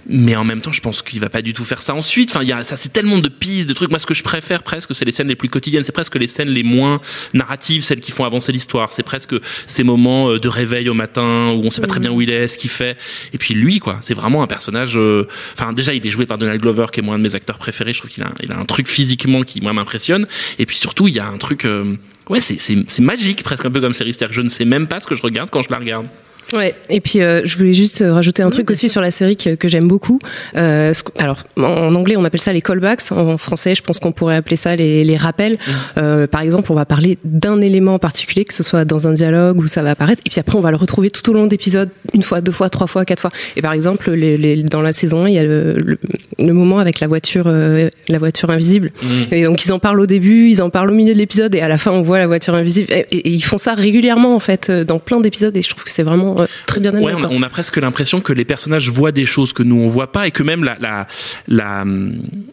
Mais 0.08 0.36
en 0.36 0.44
même 0.44 0.60
temps, 0.60 0.70
je 0.72 0.80
pense 0.80 1.02
qu'il 1.02 1.18
va 1.20 1.28
pas 1.28 1.42
du 1.42 1.52
tout 1.54 1.64
faire 1.64 1.82
ça 1.82 1.94
ensuite. 1.94 2.30
Enfin, 2.30 2.42
il 2.42 2.48
y 2.48 2.52
a 2.52 2.62
ça, 2.62 2.76
c'est 2.76 2.92
tellement 2.92 3.18
de 3.18 3.28
pistes, 3.28 3.68
de 3.68 3.72
trucs. 3.72 3.90
Moi, 3.90 3.98
ce 3.98 4.06
que 4.06 4.14
je 4.14 4.22
préfère 4.22 4.62
presque, 4.62 4.94
c'est 4.94 5.04
les 5.04 5.10
scènes 5.10 5.28
les 5.28 5.34
plus 5.36 5.48
quotidiennes. 5.48 5.82
C'est 5.84 5.92
presque 5.92 6.14
les 6.16 6.28
scènes 6.28 6.50
les 6.50 6.62
moins 6.62 7.00
narratives, 7.34 7.82
celles 7.82 8.00
qui 8.00 8.12
font 8.12 8.24
avancer 8.24 8.52
l'histoire. 8.52 8.92
C'est 8.92 9.02
presque 9.02 9.34
ces 9.66 9.82
moments 9.82 10.30
euh, 10.30 10.38
de 10.38 10.48
réveil 10.48 10.88
au 10.88 10.94
matin 10.94 11.48
où 11.56 11.62
on 11.64 11.70
sait 11.70 11.80
pas 11.80 11.86
très 11.88 12.00
bien 12.00 12.10
où 12.12 12.20
il 12.22 12.30
est, 12.30 12.46
ce 12.48 12.58
qu'il 12.58 12.70
fait. 12.70 12.96
Et 13.32 13.38
puis 13.38 13.54
lui, 13.54 13.78
quoi, 13.80 13.98
c'est 14.00 14.14
vraiment 14.14 14.42
un 14.42 14.46
personnage. 14.46 14.96
euh, 14.96 15.26
Enfin, 15.58 15.72
déjà, 15.72 15.92
il 15.94 16.06
est 16.06 16.10
joué 16.10 16.26
par 16.26 16.38
Donald 16.38 16.60
Glover, 16.60 16.86
qui 16.92 17.00
est 17.00 17.02
moi 17.02 17.14
un 17.14 17.18
de 17.18 17.24
mes 17.24 17.34
acteurs 17.34 17.58
préférés. 17.58 17.92
Je 17.92 17.98
trouve 17.98 18.10
qu'il 18.10 18.22
a, 18.22 18.30
il 18.42 18.52
a 18.52 18.58
un 18.58 18.64
truc 18.64 18.88
physiquement 18.88 19.42
qui 19.42 19.60
moi 19.60 19.72
m'impressionne. 19.72 20.26
Et 20.58 20.66
puis 20.66 20.76
surtout, 20.76 21.08
il 21.08 21.14
y 21.14 21.18
a 21.20 21.26
un 21.26 21.38
truc. 21.38 21.64
euh, 21.64 21.96
Ouais, 22.28 22.40
c'est, 22.40 23.00
magique, 23.00 23.44
presque 23.44 23.64
un 23.66 23.70
peu 23.70 23.80
comme 23.80 23.92
série. 23.94 24.12
Je 24.30 24.40
ne 24.40 24.48
sais 24.48 24.64
même 24.64 24.88
pas 24.88 24.98
ce 24.98 25.06
que 25.06 25.14
je 25.14 25.22
regarde 25.22 25.48
quand 25.50 25.62
je 25.62 25.70
la 25.70 25.78
regarde. 25.78 26.06
Ouais, 26.52 26.74
et 26.90 27.00
puis 27.00 27.20
euh, 27.20 27.42
je 27.44 27.56
voulais 27.58 27.72
juste 27.74 28.02
euh, 28.02 28.12
rajouter 28.14 28.42
un 28.42 28.50
truc 28.50 28.70
aussi 28.70 28.88
sur 28.88 29.00
la 29.00 29.10
série 29.10 29.36
que, 29.36 29.54
que 29.56 29.66
j'aime 29.68 29.88
beaucoup. 29.88 30.20
Euh, 30.56 30.92
alors, 31.18 31.42
en, 31.56 31.94
anglais, 31.94 32.16
on 32.16 32.24
appelle 32.24 32.40
ça 32.40 32.52
les 32.52 32.60
callbacks. 32.60 33.00
En 33.10 33.36
français, 33.36 33.74
je 33.74 33.82
pense 33.82 33.98
qu'on 33.98 34.12
pourrait 34.12 34.36
appeler 34.36 34.56
ça 34.56 34.76
les, 34.76 35.02
les 35.04 35.16
rappels. 35.16 35.56
Euh, 35.98 36.26
par 36.26 36.40
exemple, 36.42 36.70
on 36.70 36.74
va 36.74 36.84
parler 36.84 37.18
d'un 37.24 37.60
élément 37.60 37.94
en 37.94 37.98
particulier, 37.98 38.44
que 38.44 38.54
ce 38.54 38.62
soit 38.62 38.84
dans 38.84 39.08
un 39.08 39.12
dialogue 39.12 39.58
où 39.58 39.66
ça 39.66 39.82
va 39.82 39.90
apparaître, 39.90 40.22
et 40.24 40.30
puis 40.30 40.38
après, 40.40 40.56
on 40.56 40.60
va 40.60 40.70
le 40.70 40.76
retrouver 40.76 41.10
tout 41.10 41.28
au 41.30 41.32
long 41.32 41.46
d'épisodes, 41.46 41.90
une 42.14 42.22
fois, 42.22 42.40
deux 42.40 42.52
fois, 42.52 42.70
trois 42.70 42.86
fois, 42.86 43.04
quatre 43.04 43.20
fois. 43.20 43.30
Et 43.56 43.62
par 43.62 43.72
exemple, 43.72 44.10
les, 44.12 44.36
les- 44.36 44.62
dans 44.62 44.82
la 44.82 44.92
saison 44.92 45.24
1, 45.24 45.28
il 45.28 45.34
y 45.34 45.38
a 45.38 45.44
le, 45.44 45.72
le, 45.74 45.98
le 46.38 46.52
moment 46.52 46.78
avec 46.78 47.00
la 47.00 47.06
voiture, 47.08 47.44
euh, 47.46 47.88
la 48.08 48.18
voiture 48.18 48.50
invisible. 48.50 48.92
Et 49.32 49.42
donc, 49.44 49.64
ils 49.64 49.72
en 49.72 49.78
parlent 49.78 50.00
au 50.00 50.06
début, 50.06 50.48
ils 50.50 50.62
en 50.62 50.70
parlent 50.70 50.90
au 50.90 50.94
milieu 50.94 51.12
de 51.12 51.18
l'épisode, 51.18 51.54
et 51.54 51.60
à 51.60 51.68
la 51.68 51.78
fin, 51.78 51.90
on 51.90 52.02
voit 52.02 52.18
la 52.18 52.26
voiture 52.28 52.54
invisible. 52.54 52.92
Et, 52.92 53.06
et- 53.10 53.26
et 53.28 53.30
ils 53.30 53.42
font 53.42 53.58
ça 53.58 53.74
régulièrement, 53.74 54.36
en 54.36 54.40
fait, 54.40 54.70
euh, 54.70 54.84
dans 54.84 54.98
plein 55.00 55.20
d'épisodes, 55.20 55.56
et 55.56 55.62
je 55.62 55.68
trouve 55.70 55.82
que 55.82 55.90
c'est 55.90 56.02
vraiment 56.04 56.35
très 56.66 56.80
bien. 56.80 56.92
Ouais, 56.94 57.12
on 57.14 57.16
a, 57.18 57.20
quoi. 57.20 57.28
on 57.32 57.42
a 57.42 57.48
presque 57.48 57.76
l'impression 57.76 58.20
que 58.20 58.32
les 58.32 58.44
personnages 58.44 58.90
voient 58.90 59.12
des 59.12 59.26
choses 59.26 59.52
que 59.52 59.62
nous 59.62 59.76
on 59.76 59.88
voit 59.88 60.12
pas 60.12 60.26
et 60.26 60.30
que 60.30 60.42
même 60.42 60.64
la 60.64 60.76
la 60.80 61.06
la, 61.48 61.84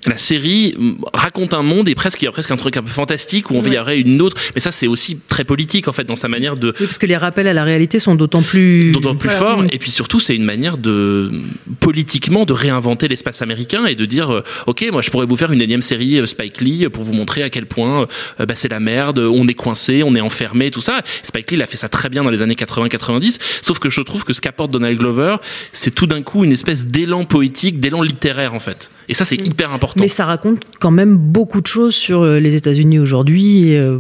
la 0.06 0.18
série 0.18 0.76
raconte 1.14 1.54
un 1.54 1.64
monde 1.64 1.90
et 1.90 1.96
presque 1.96 2.22
il 2.22 2.26
y 2.26 2.28
a 2.28 2.32
presque 2.32 2.52
un 2.52 2.56
truc 2.58 2.78
un 2.78 2.84
peu 2.84 2.90
fantastique 2.90 3.50
où 3.52 3.56
on 3.56 3.62
Ouais. 3.64 3.72
y 3.72 3.80
aurait 3.80 4.00
une 4.00 4.22
autre. 4.22 4.38
Mais 4.56 4.62
ça 4.62 4.72
c'est 4.72 4.88
aussi 4.88 5.18
très 5.28 5.44
politique 5.44 5.88
en 5.88 5.92
fait 5.94 6.04
dans 6.04 6.16
sa 6.16 6.28
manière 6.28 6.58
de 6.58 6.74
Oui, 6.80 6.86
parce 6.86 6.98
que 6.98 7.06
les 7.06 7.18
rappels 7.18 7.48
à 7.48 7.54
la 7.54 7.64
réalité 7.64 8.00
sont 8.00 8.16
d'autant 8.16 8.42
plus. 8.42 8.92
d'autant 8.92 9.16
plus 9.16 9.30
Voilà. 9.30 9.40
fort 9.56 9.64
et 9.72 9.78
puis 9.80 9.92
surtout 9.92 10.20
c'est 10.20 10.36
une 10.36 10.44
manière 10.46 10.78
de 10.78 11.32
politiquement 11.80 12.46
de 12.46 12.54
réinventer 12.54 13.08
l'espace 13.08 13.42
américain 13.42 13.86
et 13.86 13.96
de 13.96 14.06
dire 14.06 14.32
euh, 14.34 14.44
ok 14.68 14.86
moi 14.92 15.02
je 15.02 15.10
pourrais 15.10 15.26
vous 15.26 15.38
faire 15.38 15.52
une 15.52 15.62
énième 15.62 15.82
série 15.82 16.20
euh, 16.20 16.26
Spike 16.26 16.62
Lee 16.62 16.88
pour 16.90 17.04
vous 17.04 17.14
montrer 17.14 17.44
à 17.44 17.50
quel 17.50 17.66
point 17.66 18.08
euh, 18.40 18.46
bah, 18.46 18.54
c'est 18.56 18.70
la 18.70 18.80
merde 18.80 19.20
on 19.20 19.48
est 19.48 19.54
coincé 19.54 20.04
on 20.04 20.16
est 20.16 20.22
enfermé 20.22 20.72
tout 20.72 20.82
ça 20.82 21.02
Spike 21.24 21.52
Lee 21.52 21.58
il 21.58 21.62
a 21.62 21.66
fait 21.66 21.78
ça 21.78 21.90
très 21.90 22.10
bien 22.10 22.24
dans 22.24 22.30
les 22.30 22.42
années 22.42 22.56
80-90 22.56 23.40
sauf 23.74 23.80
que 23.80 23.90
je 23.90 24.02
trouve 24.02 24.24
que 24.24 24.34
ce 24.34 24.42
qu'apporte 24.42 24.70
Donald 24.72 24.98
Glover 25.00 25.38
c'est 25.72 25.94
tout 25.96 26.06
d'un 26.06 26.22
coup 26.22 26.44
une 26.44 26.52
espèce 26.52 26.86
d'élan 26.86 27.24
poétique 27.26 27.80
d'élan 27.80 28.04
littéraire 28.04 28.54
en 28.54 28.60
fait 28.60 28.92
et 29.10 29.16
ça 29.16 29.26
c'est 29.26 29.36
hyper 29.36 29.74
important 29.74 30.00
Mais 30.02 30.08
ça 30.08 30.26
raconte 30.26 30.60
quand 30.80 30.92
même 30.92 31.16
beaucoup 31.18 31.60
de 31.60 31.66
choses 31.68 31.96
sur 31.96 32.22
euh, 32.22 32.40
les 32.40 32.54
États-Unis 32.54 33.00
aujourd'hui. 33.00 33.76
euh, 33.76 33.98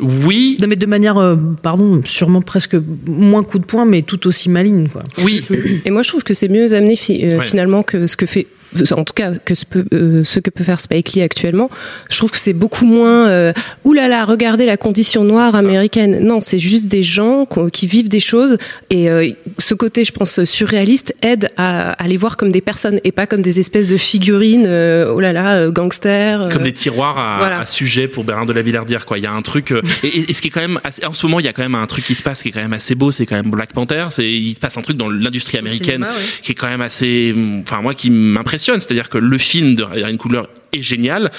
oui 0.00 0.56
non, 0.60 0.68
mais 0.68 0.76
de 0.76 0.86
manière, 0.86 1.18
euh, 1.18 1.34
pardon, 1.60 2.00
sûrement 2.04 2.40
presque 2.40 2.76
moins 3.06 3.42
coup 3.42 3.58
de 3.58 3.64
poing, 3.64 3.84
mais 3.84 4.02
tout 4.02 4.28
aussi 4.28 4.48
maligne, 4.48 4.88
quoi. 4.88 5.02
oui 5.24 5.44
Et 5.84 5.90
moi, 5.90 6.02
je 6.02 6.08
trouve 6.08 6.22
que 6.22 6.34
c'est 6.34 6.46
mieux 6.48 6.72
amené 6.72 6.94
fi- 6.94 7.24
euh, 7.26 7.38
Ouais. 7.38 7.44
finalement 7.44 7.82
que 7.82 8.06
ce 8.06 8.16
que 8.16 8.24
fait, 8.26 8.46
en 8.92 9.04
tout 9.04 9.14
cas, 9.14 9.32
que 9.44 9.54
ce, 9.54 9.64
peut, 9.64 9.84
euh, 9.92 10.24
ce 10.24 10.40
que 10.40 10.50
peut 10.50 10.64
faire 10.64 10.80
Spike 10.80 11.12
Lee 11.12 11.22
actuellement. 11.22 11.70
Je 12.10 12.16
trouve 12.16 12.30
que 12.30 12.38
c'est 12.38 12.52
beaucoup 12.52 12.84
moins. 12.84 13.26
Euh, 13.28 13.52
là 13.94 14.06
là, 14.06 14.24
regardez 14.24 14.66
la 14.66 14.76
condition 14.76 15.24
noire 15.24 15.54
américaine. 15.56 16.20
Non, 16.22 16.40
c'est 16.40 16.58
juste 16.60 16.86
des 16.86 17.02
gens 17.02 17.46
qui 17.72 17.86
vivent 17.86 18.08
des 18.08 18.20
choses 18.20 18.56
et 18.90 19.10
euh, 19.10 19.30
ce 19.58 19.74
côté, 19.74 20.04
je 20.04 20.12
pense, 20.12 20.44
surréaliste 20.44 21.14
aide 21.22 21.48
à, 21.56 21.92
à 21.92 22.06
les 22.06 22.16
voir 22.16 22.36
comme 22.36 22.52
des 22.52 22.60
personnes 22.60 23.00
et 23.02 23.10
pas 23.12 23.26
comme 23.26 23.42
des 23.42 23.58
espèces 23.58 23.88
de 23.88 23.96
figurines. 23.96 24.66
euh, 24.66 25.12
oh 25.12 25.20
là 25.20 25.32
là, 25.32 25.68
gangsters. 25.70 26.48
comme 26.52 26.62
des 26.62 26.72
tiroirs 26.72 27.18
à, 27.18 27.38
voilà. 27.38 27.60
à 27.60 27.66
sujet 27.66 28.08
pour 28.08 28.24
Bernard 28.24 28.46
de 28.46 28.52
la 28.52 28.62
Villardière 28.62 29.06
quoi 29.06 29.18
il 29.18 29.24
y 29.24 29.26
a 29.26 29.32
un 29.32 29.42
truc 29.42 29.72
et, 30.02 30.32
ce 30.32 30.40
qui 30.40 30.48
est 30.48 30.50
quand 30.50 30.60
même 30.60 30.78
assez- 30.84 31.04
en 31.04 31.12
ce 31.12 31.26
moment 31.26 31.40
il 31.40 31.46
y 31.46 31.48
a 31.48 31.52
quand 31.52 31.62
même 31.62 31.74
un 31.74 31.86
truc 31.86 32.04
qui 32.04 32.14
se 32.14 32.22
passe 32.22 32.42
qui 32.42 32.48
est 32.48 32.52
quand 32.52 32.60
même 32.60 32.72
assez 32.72 32.94
beau 32.94 33.10
c'est 33.10 33.26
quand 33.26 33.36
même 33.36 33.50
Black 33.50 33.72
Panther 33.72 34.06
c'est 34.10 34.30
il 34.30 34.54
se 34.54 34.60
passe 34.60 34.76
un 34.76 34.82
truc 34.82 34.96
dans 34.96 35.08
l'industrie 35.08 35.58
américaine 35.58 36.02
cinéma, 36.04 36.08
ouais. 36.08 36.22
qui 36.42 36.52
est 36.52 36.54
quand 36.54 36.68
même 36.68 36.82
assez 36.82 37.34
enfin 37.62 37.80
moi 37.82 37.94
qui 37.94 38.10
m'impressionne 38.10 38.57
c'est-à-dire 38.58 39.08
que 39.08 39.18
le 39.18 39.38
film 39.38 39.74
de 39.74 39.82
Ryan 39.82 40.16
Coogler 40.16 40.42
est 40.72 40.82
génial. 40.82 41.30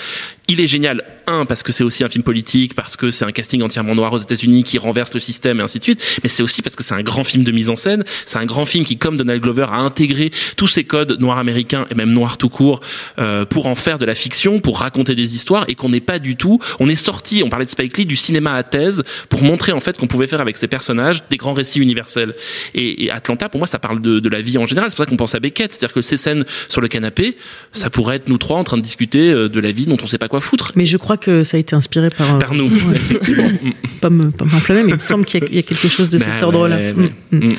Il 0.47 0.59
est 0.59 0.67
génial 0.67 1.03
un 1.29 1.45
parce 1.45 1.63
que 1.63 1.71
c'est 1.71 1.83
aussi 1.83 2.03
un 2.03 2.09
film 2.09 2.23
politique 2.23 2.75
parce 2.75 2.95
que 2.95 3.11
c'est 3.11 3.25
un 3.25 3.31
casting 3.31 3.61
entièrement 3.61 3.95
noir 3.95 4.13
aux 4.13 4.17
États-Unis 4.17 4.63
qui 4.63 4.77
renverse 4.77 5.13
le 5.13 5.19
système 5.19 5.59
et 5.59 5.63
ainsi 5.63 5.79
de 5.79 5.83
suite 5.83 6.19
mais 6.23 6.29
c'est 6.29 6.43
aussi 6.43 6.61
parce 6.61 6.75
que 6.75 6.83
c'est 6.83 6.95
un 6.95 7.03
grand 7.03 7.23
film 7.23 7.43
de 7.43 7.51
mise 7.51 7.69
en 7.69 7.75
scène 7.75 8.03
c'est 8.25 8.39
un 8.39 8.45
grand 8.45 8.65
film 8.65 8.85
qui 8.85 8.97
comme 8.97 9.17
Donald 9.17 9.41
Glover 9.41 9.67
a 9.69 9.77
intégré 9.77 10.31
tous 10.57 10.67
ces 10.67 10.83
codes 10.83 11.19
noirs 11.19 11.37
américains 11.37 11.85
et 11.89 11.95
même 11.95 12.11
noirs 12.11 12.37
tout 12.37 12.49
court 12.49 12.81
euh, 13.19 13.45
pour 13.45 13.67
en 13.67 13.75
faire 13.75 13.97
de 13.97 14.05
la 14.05 14.15
fiction 14.15 14.59
pour 14.59 14.79
raconter 14.79 15.15
des 15.15 15.35
histoires 15.35 15.65
et 15.67 15.75
qu'on 15.75 15.89
n'est 15.89 16.01
pas 16.01 16.19
du 16.19 16.35
tout 16.35 16.59
on 16.79 16.89
est 16.89 16.95
sorti 16.95 17.41
on 17.43 17.49
parlait 17.49 17.65
de 17.65 17.71
Spike 17.71 17.97
Lee 17.97 18.05
du 18.05 18.15
cinéma 18.15 18.53
à 18.53 18.63
thèse 18.63 19.03
pour 19.29 19.43
montrer 19.43 19.71
en 19.71 19.79
fait 19.79 19.97
qu'on 19.97 20.07
pouvait 20.07 20.27
faire 20.27 20.41
avec 20.41 20.57
ces 20.57 20.67
personnages 20.67 21.23
des 21.29 21.37
grands 21.37 21.53
récits 21.53 21.79
universels. 21.79 22.35
Et, 22.73 23.09
Atlanta 23.11 23.49
pour 23.49 23.59
moi 23.59 23.67
ça 23.67 23.79
parle 23.79 24.01
de, 24.01 24.19
de 24.19 24.29
la 24.29 24.41
vie 24.41 24.57
en 24.57 24.65
général. 24.65 24.89
C'est 24.89 24.95
pour 24.95 25.05
ça 25.05 25.09
qu'on 25.09 25.17
pense 25.17 25.35
à 25.35 25.39
Beckett. 25.39 25.73
C'est-à-dire 25.73 25.93
que 25.93 26.01
ces 26.01 26.17
scènes 26.17 26.45
sur 26.67 26.81
le 26.81 26.87
canapé 26.87 27.37
ça 27.71 27.89
pourrait 27.89 28.17
être 28.17 28.29
nous 28.29 28.37
trois 28.37 28.57
en 28.57 28.63
train 28.63 28.77
de 28.77 28.81
discuter 28.81 29.31
euh, 29.31 29.49
de 29.49 29.59
la 29.59 29.71
vie 29.71 29.85
dont 29.85 29.97
on 30.01 30.07
sait 30.07 30.17
pas 30.17 30.27
quoi 30.27 30.39
foutre. 30.39 30.73
Mais 30.75 30.85
je 30.85 30.97
crois 30.97 31.17
que 31.19 31.43
ça 31.43 31.57
a 31.57 31.59
été 31.59 31.75
inspiré 31.75 32.09
par. 32.09 32.35
euh, 32.35 32.39
par 32.39 32.53
nous 32.53 32.65
Ouais. 32.67 32.95
effectivement. 32.95 33.49
Pas 34.01 34.09
me- 34.09 34.31
pas 34.31 34.45
m'enflammer, 34.45 34.83
mais 34.83 34.89
il 34.91 34.95
me 34.95 34.99
semble 34.99 35.25
qu'il 35.25 35.41
y, 35.41 35.45
a- 35.45 35.47
il 35.49 35.55
y 35.55 35.59
a 35.59 35.63
quelque 35.63 35.87
chose 35.89 36.07
de 36.07 36.17
Bah 36.17 36.25
cet 36.33 36.43
ordre-là. 36.43 36.93
Mm, 36.93 37.09
mm. 37.31 37.37
Mm. 37.37 37.49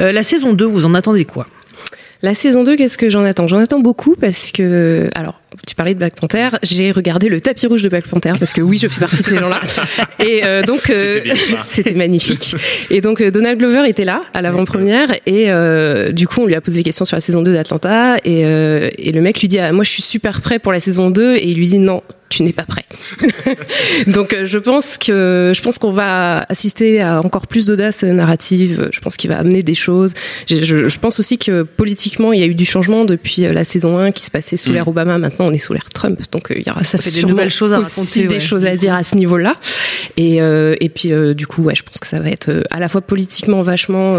Euh, 0.00 0.12
la 0.12 0.22
saison 0.22 0.52
2, 0.52 0.64
vous 0.64 0.84
en 0.84 0.94
attendez 0.94 1.24
quoi? 1.24 1.48
La 2.22 2.34
saison 2.34 2.62
2, 2.62 2.76
qu'est-ce 2.76 2.96
que 2.96 3.10
j'en 3.10 3.24
attends? 3.24 3.48
J'en 3.48 3.58
attends 3.58 3.80
beaucoup 3.80 4.14
parce 4.14 4.52
que, 4.52 5.08
alors, 5.16 5.40
tu 5.66 5.74
parlais 5.74 5.94
de 5.94 5.98
Black 5.98 6.14
Panther, 6.20 6.48
j'ai 6.62 6.90
regardé 6.90 7.28
le 7.28 7.40
tapis 7.40 7.66
rouge 7.66 7.82
de 7.82 7.88
Black 7.88 8.06
Panther 8.06 8.32
parce 8.38 8.52
que 8.52 8.60
oui, 8.60 8.78
je 8.78 8.88
fais 8.88 9.00
partie 9.00 9.22
de 9.22 9.28
ces 9.28 9.38
gens-là. 9.38 9.60
Et 10.18 10.44
euh, 10.44 10.62
donc 10.62 10.90
euh, 10.90 11.20
c'était 11.64 11.94
magnifique. 11.94 12.54
Et 12.90 13.00
donc 13.00 13.20
euh, 13.20 13.30
Donald 13.30 13.58
Glover 13.58 13.88
était 13.88 14.04
là 14.04 14.22
à 14.34 14.42
l'avant-première 14.42 15.12
et 15.26 15.50
euh, 15.50 16.12
du 16.12 16.26
coup 16.26 16.42
on 16.42 16.46
lui 16.46 16.54
a 16.54 16.60
posé 16.60 16.78
des 16.78 16.84
questions 16.84 17.04
sur 17.04 17.16
la 17.16 17.20
saison 17.20 17.42
2 17.42 17.52
d'Atlanta 17.52 18.16
et, 18.24 18.44
euh, 18.44 18.90
et 18.98 19.12
le 19.12 19.20
mec 19.20 19.40
lui 19.40 19.48
dit 19.48 19.58
ah, 19.58 19.72
moi 19.72 19.84
je 19.84 19.90
suis 19.90 20.02
super 20.02 20.40
prêt 20.40 20.58
pour 20.58 20.72
la 20.72 20.80
saison 20.80 21.10
2 21.10 21.36
et 21.36 21.46
il 21.46 21.56
lui 21.56 21.66
dit 21.66 21.78
non 21.78 22.02
tu 22.28 22.42
n'es 22.42 22.52
pas 22.52 22.64
prêt. 22.64 22.84
Donc 24.08 24.32
euh, 24.32 24.46
je 24.46 24.58
pense 24.58 24.98
que 24.98 25.52
je 25.54 25.62
pense 25.62 25.78
qu'on 25.78 25.92
va 25.92 26.44
assister 26.48 27.00
à 27.00 27.20
encore 27.20 27.46
plus 27.46 27.66
d'audace 27.66 28.02
narrative. 28.02 28.88
Je 28.92 28.98
pense 28.98 29.16
qu'il 29.16 29.30
va 29.30 29.38
amener 29.38 29.62
des 29.62 29.76
choses. 29.76 30.12
Je, 30.48 30.64
je, 30.64 30.88
je, 30.88 30.98
pense 30.98 31.20
aussi 31.20 31.38
que 31.38 31.62
politiquement 31.62 32.32
il 32.32 32.40
y 32.40 32.42
a 32.42 32.46
eu 32.46 32.56
du 32.56 32.64
changement 32.64 33.04
depuis 33.04 33.42
la 33.42 33.62
saison 33.62 33.98
1 33.98 34.10
qui 34.10 34.24
se 34.24 34.32
passait 34.32 34.56
sous 34.56 34.70
mm. 34.70 34.72
l'ère 34.72 34.88
Obama. 34.88 35.18
Maintenant 35.18 35.45
on 35.46 35.52
est 35.52 35.58
sous 35.58 35.72
l'ère 35.72 35.88
Trump. 35.90 36.20
Donc 36.32 36.50
euh, 36.50 36.54
il 36.58 36.66
y 36.66 36.70
aura 36.70 36.84
ça 36.84 36.98
fait 36.98 37.10
des 37.10 37.24
nouvelles 37.24 37.50
choses 37.50 37.72
à 37.72 37.78
raconter, 37.78 38.00
aussi 38.00 38.20
ouais. 38.22 38.26
des 38.26 38.40
choses 38.40 38.64
à 38.64 38.76
dire 38.76 38.94
à 38.94 39.02
ce 39.02 39.16
niveau-là. 39.16 39.54
Et 40.16 40.42
euh, 40.42 40.76
et 40.80 40.88
puis 40.88 41.12
euh, 41.12 41.34
du 41.34 41.46
coup 41.46 41.62
ouais 41.62 41.74
je 41.74 41.82
pense 41.82 41.98
que 41.98 42.06
ça 42.06 42.20
va 42.20 42.30
être 42.30 42.64
à 42.70 42.80
la 42.80 42.88
fois 42.88 43.00
politiquement 43.00 43.62
vachement 43.62 44.16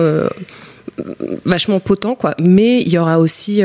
vachement 1.45 1.79
potent 1.79 2.17
quoi. 2.17 2.35
Mais 2.41 2.81
il 2.81 2.89
y 2.89 2.97
aura 2.97 3.19
aussi 3.19 3.61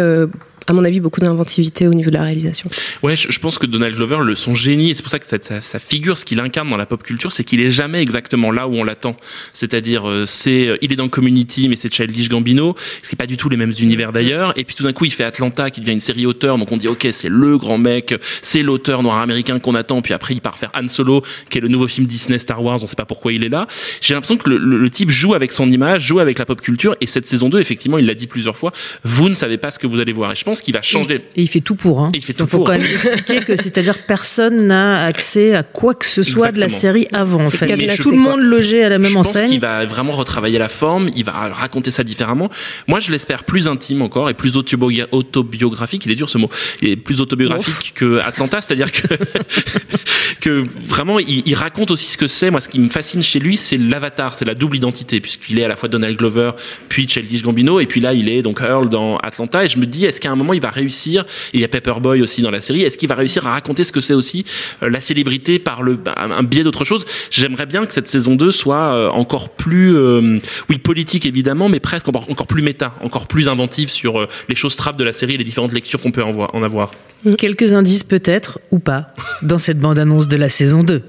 à 0.67 0.73
mon 0.73 0.85
avis, 0.85 1.01
beaucoup 1.01 1.21
d'inventivité 1.21 1.89
au 1.89 1.95
niveau 1.95 2.11
de 2.11 2.15
la 2.15 2.23
réalisation. 2.23 2.69
Ouais, 3.03 3.17
je, 3.17 3.31
je, 3.31 3.39
pense 3.39 3.59
que 3.59 3.67
Donald 3.67 3.95
Glover, 3.97 4.19
le, 4.23 4.35
son 4.35 4.55
génie, 4.55 4.91
et 4.91 4.95
c'est 4.95 5.03
pour 5.03 5.11
ça 5.11 5.19
que 5.19 5.27
ça, 5.27 5.37
ça, 5.41 5.61
ça, 5.61 5.79
figure, 5.79 6.17
ce 6.17 6.25
qu'il 6.25 6.41
incarne 6.41 6.69
dans 6.71 6.77
la 6.77 6.87
pop 6.87 7.03
culture, 7.03 7.33
c'est 7.33 7.45
qu'il 7.45 7.61
est 7.61 7.71
jamais 7.71 8.01
exactement 8.01 8.51
là 8.51 8.69
où 8.69 8.75
on 8.75 8.85
l'attend. 8.85 9.17
C'est-à-dire, 9.53 10.09
euh, 10.09 10.25
c'est, 10.27 10.69
euh, 10.69 10.79
il 10.83 10.93
est 10.93 10.97
dans 10.97 11.09
Community, 11.09 11.69
mais 11.69 11.77
c'est 11.77 11.93
Childish 11.93 12.29
Gambino, 12.29 12.75
ce 13.03 13.09
qui 13.09 13.15
est 13.15 13.17
pas 13.17 13.27
du 13.27 13.37
tout 13.37 13.49
les 13.49 13.57
mêmes 13.57 13.73
univers 13.81 14.13
d'ailleurs. 14.13 14.53
Et 14.57 14.65
puis 14.65 14.75
tout 14.75 14.85
d'un 14.85 14.93
coup, 14.93 15.05
il 15.05 15.13
fait 15.13 15.25
Atlanta, 15.25 15.71
qui 15.71 15.81
devient 15.81 15.93
une 15.93 16.01
série 16.01 16.27
auteur, 16.27 16.59
donc 16.59 16.71
on 16.71 16.77
dit, 16.77 16.89
ok, 16.89 17.09
c'est 17.13 17.29
le 17.29 17.59
grand 17.59 17.79
mec, 17.79 18.15
c'est 18.43 18.63
l'auteur 18.63 19.03
noir 19.03 19.21
américain 19.21 19.59
qu'on 19.59 19.75
attend. 19.75 20.03
Puis 20.03 20.13
après, 20.13 20.35
il 20.35 20.41
part 20.41 20.57
faire 20.57 20.71
Han 20.75 20.89
Solo, 20.89 21.23
qui 21.51 21.59
est 21.59 21.61
le 21.61 21.69
nouveau 21.69 21.89
film 21.89 22.07
Disney 22.07 22.39
Star 22.39 22.63
Wars. 22.63 22.79
On 22.83 22.87
sait 22.87 22.97
pas 22.97 23.05
pourquoi 23.05 23.33
il 23.33 23.45
est 23.45 23.49
là. 23.49 23.67
J'ai 24.01 24.15
l'impression 24.15 24.37
que 24.37 24.49
le, 24.49 24.59
le, 24.59 24.79
le, 24.79 24.91
type 24.91 25.11
joue 25.11 25.35
avec 25.35 25.53
son 25.53 25.69
image, 25.69 26.03
joue 26.03 26.21
avec 26.21 26.39
la 26.39 26.47
pop 26.47 26.61
culture. 26.61 26.97
Et 27.01 27.07
cette 27.07 27.27
saison 27.27 27.49
2, 27.49 27.59
effectivement, 27.59 27.99
il 27.99 28.07
l'a 28.07 28.15
dit 28.15 28.27
plusieurs 28.27 28.57
fois, 28.57 28.73
vous 29.05 29.29
ne 29.29 29.35
savez 29.35 29.59
pas 29.59 29.71
ce 29.71 29.79
que 29.79 29.87
vous 29.87 30.01
allez 30.01 30.13
voir. 30.13 30.31
Qu'il 30.61 30.75
va 30.75 30.83
changer. 30.83 31.21
Et 31.37 31.43
il 31.43 31.49
fait 31.49 31.61
tout 31.61 31.75
pour. 31.77 32.01
Hein. 32.01 32.11
Et 32.15 32.19
il 32.19 32.23
fait 32.23 32.33
tout 32.33 32.41
Donc, 32.41 32.51
faut 32.51 32.57
pour. 32.59 32.67
quand 32.67 32.73
même 32.73 32.83
expliquer 32.83 33.41
que 33.41 33.57
c'est-à-dire 33.57 33.97
personne 34.07 34.67
n'a 34.67 35.05
accès 35.05 35.55
à 35.55 35.63
quoi 35.63 35.95
que 35.95 36.05
ce 36.07 36.23
soit 36.23 36.49
Exactement. 36.49 36.57
de 36.57 36.61
la 36.61 36.69
série 36.69 37.09
avant. 37.13 37.45
En 37.45 37.51
fait. 37.51 37.67
Mais 37.77 37.89
je- 37.97 38.03
Tout 38.03 38.11
le 38.11 38.19
monde 38.19 38.41
logé 38.41 38.85
à 38.85 38.89
la 38.89 38.99
même 38.99 39.09
je 39.11 39.15
pense 39.15 39.29
enseigne. 39.29 39.49
qu'il 39.49 39.61
va 39.61 39.85
vraiment 39.87 40.13
retravailler 40.13 40.59
la 40.59 40.69
forme, 40.69 41.11
il 41.17 41.25
va 41.25 41.33
raconter 41.33 41.91
ça 41.91 42.05
différemment. 42.05 42.51
Moi, 42.89 43.01
je 43.01 43.11
l'espère 43.11 43.45
plus 43.45 43.69
intime 43.69 44.03
encore 44.03 44.29
et 44.29 44.35
plus 44.35 44.57
autobio- 44.57 45.07
autobiographique. 45.13 46.05
Il 46.07 46.13
est 46.13 46.17
dur 46.17 46.29
ce 46.29 46.39
mot. 46.39 46.51
Est 46.83 46.97
plus 46.97 47.21
autobiographique 47.21 47.93
que 47.95 48.19
Atlanta, 48.21 48.61
c'est-à-dire 48.61 48.91
que 48.93 49.07
que 50.41 50.65
vraiment, 50.89 51.19
il, 51.19 51.43
il 51.47 51.55
raconte 51.55 51.91
aussi 51.91 52.11
ce 52.11 52.19
que 52.19 52.27
c'est. 52.27 52.51
Moi, 52.51 52.61
ce 52.61 52.69
qui 52.69 52.79
me 52.81 52.89
fascine 52.89 53.23
chez 53.23 53.39
lui, 53.39 53.57
c'est 53.57 53.77
l'avatar, 53.77 54.35
c'est 54.35 54.45
la 54.45 54.55
double 54.55 54.77
identité, 54.77 55.21
puisqu'il 55.21 55.59
est 55.59 55.65
à 55.65 55.69
la 55.69 55.77
fois 55.77 55.89
Donald 55.89 56.17
Glover, 56.17 56.53
puis 56.89 57.09
Childish 57.09 57.43
Gambino, 57.43 57.81
et 57.81 57.87
puis 57.87 58.01
là, 58.01 58.13
il 58.15 58.29
est 58.29 58.43
donc 58.43 58.61
Earl 58.61 58.89
dans 58.89 59.17
Atlanta. 59.19 59.65
Et 59.65 59.69
je 59.69 59.79
me 59.79 59.87
dis, 59.87 60.05
est-ce 60.05 60.21
qu'à 60.21 60.31
un 60.31 60.37
moment, 60.43 60.55
il 60.55 60.61
va 60.61 60.71
réussir 60.71 61.23
Et 61.53 61.59
il 61.59 61.61
y 61.61 61.65
a 61.65 61.69
Pepperboy 61.69 62.23
aussi 62.23 62.43
dans 62.43 62.51
la 62.51 62.61
série. 62.61 62.83
Est-ce 62.83 62.99
qu'il 62.99 63.09
va 63.09 63.15
réussir 63.15 63.47
à 63.47 63.53
raconter 63.53 63.85
ce 63.85 63.93
que 63.93 64.01
c'est 64.01 64.15
aussi 64.15 64.45
euh, 64.83 64.91
la 64.91 65.01
célébrité 65.01 65.59
par 65.59 65.83
le 65.83 65.95
bah, 65.95 66.15
un 66.19 66.43
biais 66.43 66.63
d'autre 66.65 66.85
chose? 66.85 67.05
J'aimerais 67.31 67.67
bien 67.67 67.85
que 67.87 67.93
cette 67.93 68.09
saison 68.09 68.35
2 68.37 68.51
soit 68.51 68.77
euh, 68.95 69.09
encore 69.11 69.51
plus, 69.51 69.95
euh, 69.97 70.39
oui, 70.69 70.79
politique 70.79 71.27
évidemment, 71.27 71.69
mais 71.69 71.81
presque 71.81 72.09
encore, 72.09 72.31
encore 72.31 72.47
plus 72.47 72.63
méta, 72.63 72.95
encore 73.03 73.27
plus 73.27 73.49
inventive 73.49 73.91
sur 73.91 74.21
euh, 74.21 74.27
les 74.49 74.55
choses 74.55 74.77
trappes 74.77 74.97
de 74.97 75.05
la 75.05 75.13
série 75.13 75.35
et 75.35 75.39
les 75.39 75.45
différentes 75.45 75.73
lectures 75.73 76.01
qu'on 76.01 76.11
peut 76.13 76.23
en, 76.23 76.33
voir- 76.33 76.55
en 76.55 76.63
avoir. 76.63 76.91
Quelques 77.39 77.73
indices 77.73 78.03
peut-être, 78.03 78.59
ou 78.71 78.79
pas, 78.79 79.13
dans 79.43 79.59
cette 79.59 79.79
bande-annonce 79.79 80.29
de 80.29 80.37
la 80.37 80.49
saison 80.49 80.83
2. 80.83 80.99
This 80.99 81.07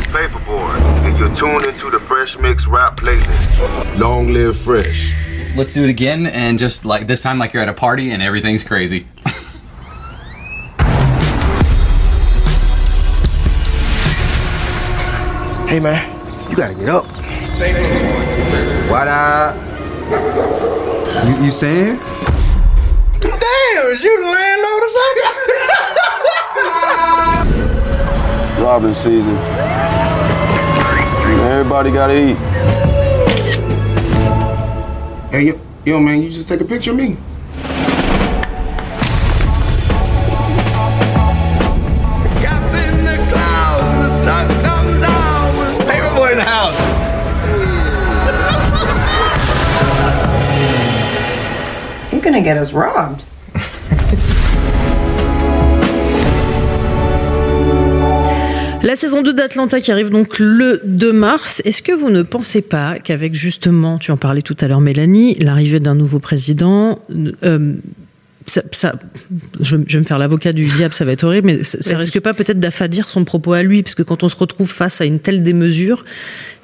is 0.00 0.08
Paperboy, 0.12 0.72
and 1.04 1.18
you're 1.18 1.32
tuned 1.34 1.64
into 1.66 1.90
the 1.90 2.00
Fresh 2.08 2.38
Mix 2.40 2.66
Rap 2.66 3.00
playlist. 3.00 3.58
Long 3.98 4.32
live 4.32 4.54
Fresh. 4.54 5.12
Let's 5.56 5.72
do 5.72 5.84
it 5.84 5.88
again 5.88 6.26
and 6.26 6.58
just 6.58 6.84
like 6.84 7.06
this 7.06 7.22
time 7.22 7.38
like 7.38 7.52
you're 7.52 7.62
at 7.62 7.68
a 7.68 7.72
party 7.72 8.10
and 8.10 8.20
everything's 8.20 8.64
crazy. 8.64 9.06
Hey 15.68 15.78
man, 15.78 16.50
you 16.50 16.56
gotta 16.56 16.74
get 16.74 16.88
up. 16.88 17.04
What 18.90 19.06
up? 19.06 19.54
You, 21.24 21.44
you 21.44 21.52
staying 21.52 21.84
here? 21.84 22.00
Damn, 23.20 23.86
is 23.92 24.02
you 24.02 24.20
the 24.20 24.26
landlord 24.26 24.82
or 24.82 24.88
something? 24.98 25.30
Robin 28.64 28.94
season. 28.96 29.36
Everybody 31.46 31.92
gotta 31.92 32.30
eat. 32.30 32.73
Hey, 35.34 35.46
yo, 35.46 35.60
yo, 35.84 35.98
man, 35.98 36.22
you 36.22 36.30
just 36.30 36.46
take 36.46 36.60
a 36.60 36.64
picture 36.64 36.92
of 36.92 36.96
me. 36.96 37.16
Paperboy 45.88 46.30
in 46.30 46.38
the 46.38 46.44
house. 46.44 46.78
You're 52.12 52.22
gonna 52.22 52.40
get 52.40 52.56
us 52.56 52.72
robbed. 52.72 53.24
La 58.84 58.96
saison 58.96 59.22
2 59.22 59.32
d'Atlanta 59.32 59.80
qui 59.80 59.90
arrive 59.90 60.10
donc 60.10 60.38
le 60.38 60.82
2 60.84 61.10
mars. 61.10 61.62
Est-ce 61.64 61.82
que 61.82 61.92
vous 61.92 62.10
ne 62.10 62.22
pensez 62.22 62.60
pas 62.60 62.98
qu'avec 62.98 63.34
justement, 63.34 63.96
tu 63.96 64.10
en 64.10 64.18
parlais 64.18 64.42
tout 64.42 64.56
à 64.60 64.68
l'heure 64.68 64.82
Mélanie, 64.82 65.32
l'arrivée 65.36 65.80
d'un 65.80 65.94
nouveau 65.94 66.18
président, 66.18 66.98
euh, 67.44 67.76
ça, 68.46 68.62
ça, 68.72 68.94
je, 69.60 69.76
je 69.86 69.96
vais 69.96 70.00
me 70.00 70.06
faire 70.06 70.18
l'avocat 70.18 70.52
du 70.52 70.66
diable, 70.66 70.92
ça 70.92 71.04
va 71.04 71.12
être 71.12 71.24
horrible, 71.24 71.46
mais 71.46 71.64
ça, 71.64 71.78
ça 71.80 71.96
risque 71.96 72.20
pas 72.20 72.34
peut-être 72.34 72.60
d'affadir 72.60 73.08
son 73.08 73.24
propos 73.24 73.52
à 73.54 73.62
lui, 73.62 73.82
parce 73.82 73.94
que 73.94 74.02
quand 74.02 74.22
on 74.22 74.28
se 74.28 74.36
retrouve 74.36 74.70
face 74.70 75.00
à 75.00 75.04
une 75.04 75.18
telle 75.18 75.42
démesure, 75.42 76.04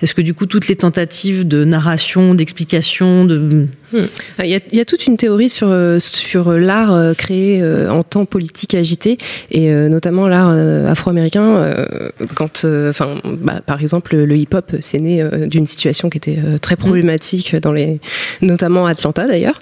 est-ce 0.03 0.15
que 0.15 0.23
du 0.23 0.35
coup 0.35 0.47
toutes 0.47 0.69
les 0.69 0.77
tentatives 0.77 1.47
de 1.47 1.65
narration, 1.65 2.35
d'explication, 2.35 3.25
de 3.25 3.67
Il 3.95 4.47
y, 4.47 4.55
a, 4.55 4.61
il 4.71 4.79
y 4.79 4.81
a 4.81 4.85
toute 4.85 5.07
une 5.07 5.17
théorie 5.17 5.49
sur, 5.49 5.69
euh, 5.71 5.99
sur 5.99 6.53
l'art 6.53 6.95
euh, 6.95 7.13
créé 7.15 7.61
euh, 7.63 7.91
en 7.91 8.03
temps 8.03 8.25
politique 8.25 8.75
agité, 8.75 9.19
et 9.51 9.71
euh, 9.71 9.89
notamment 9.89 10.29
l'art 10.29 10.51
euh, 10.51 10.87
afro-américain, 10.87 11.57
euh, 11.57 11.87
quand, 12.35 12.65
euh, 12.65 12.91
enfin, 12.91 13.21
bah, 13.25 13.61
par 13.65 13.81
exemple, 13.81 14.17
le 14.17 14.37
hip-hop, 14.37 14.77
c'est 14.81 14.99
né 14.99 15.23
euh, 15.23 15.47
d'une 15.47 15.67
situation 15.67 16.11
qui 16.11 16.19
était 16.19 16.39
euh, 16.45 16.59
très 16.59 16.77
problématique 16.77 17.57
dans 17.57 17.73
les, 17.73 18.01
notamment 18.43 18.87
Atlanta 18.87 19.27
d'ailleurs. 19.27 19.61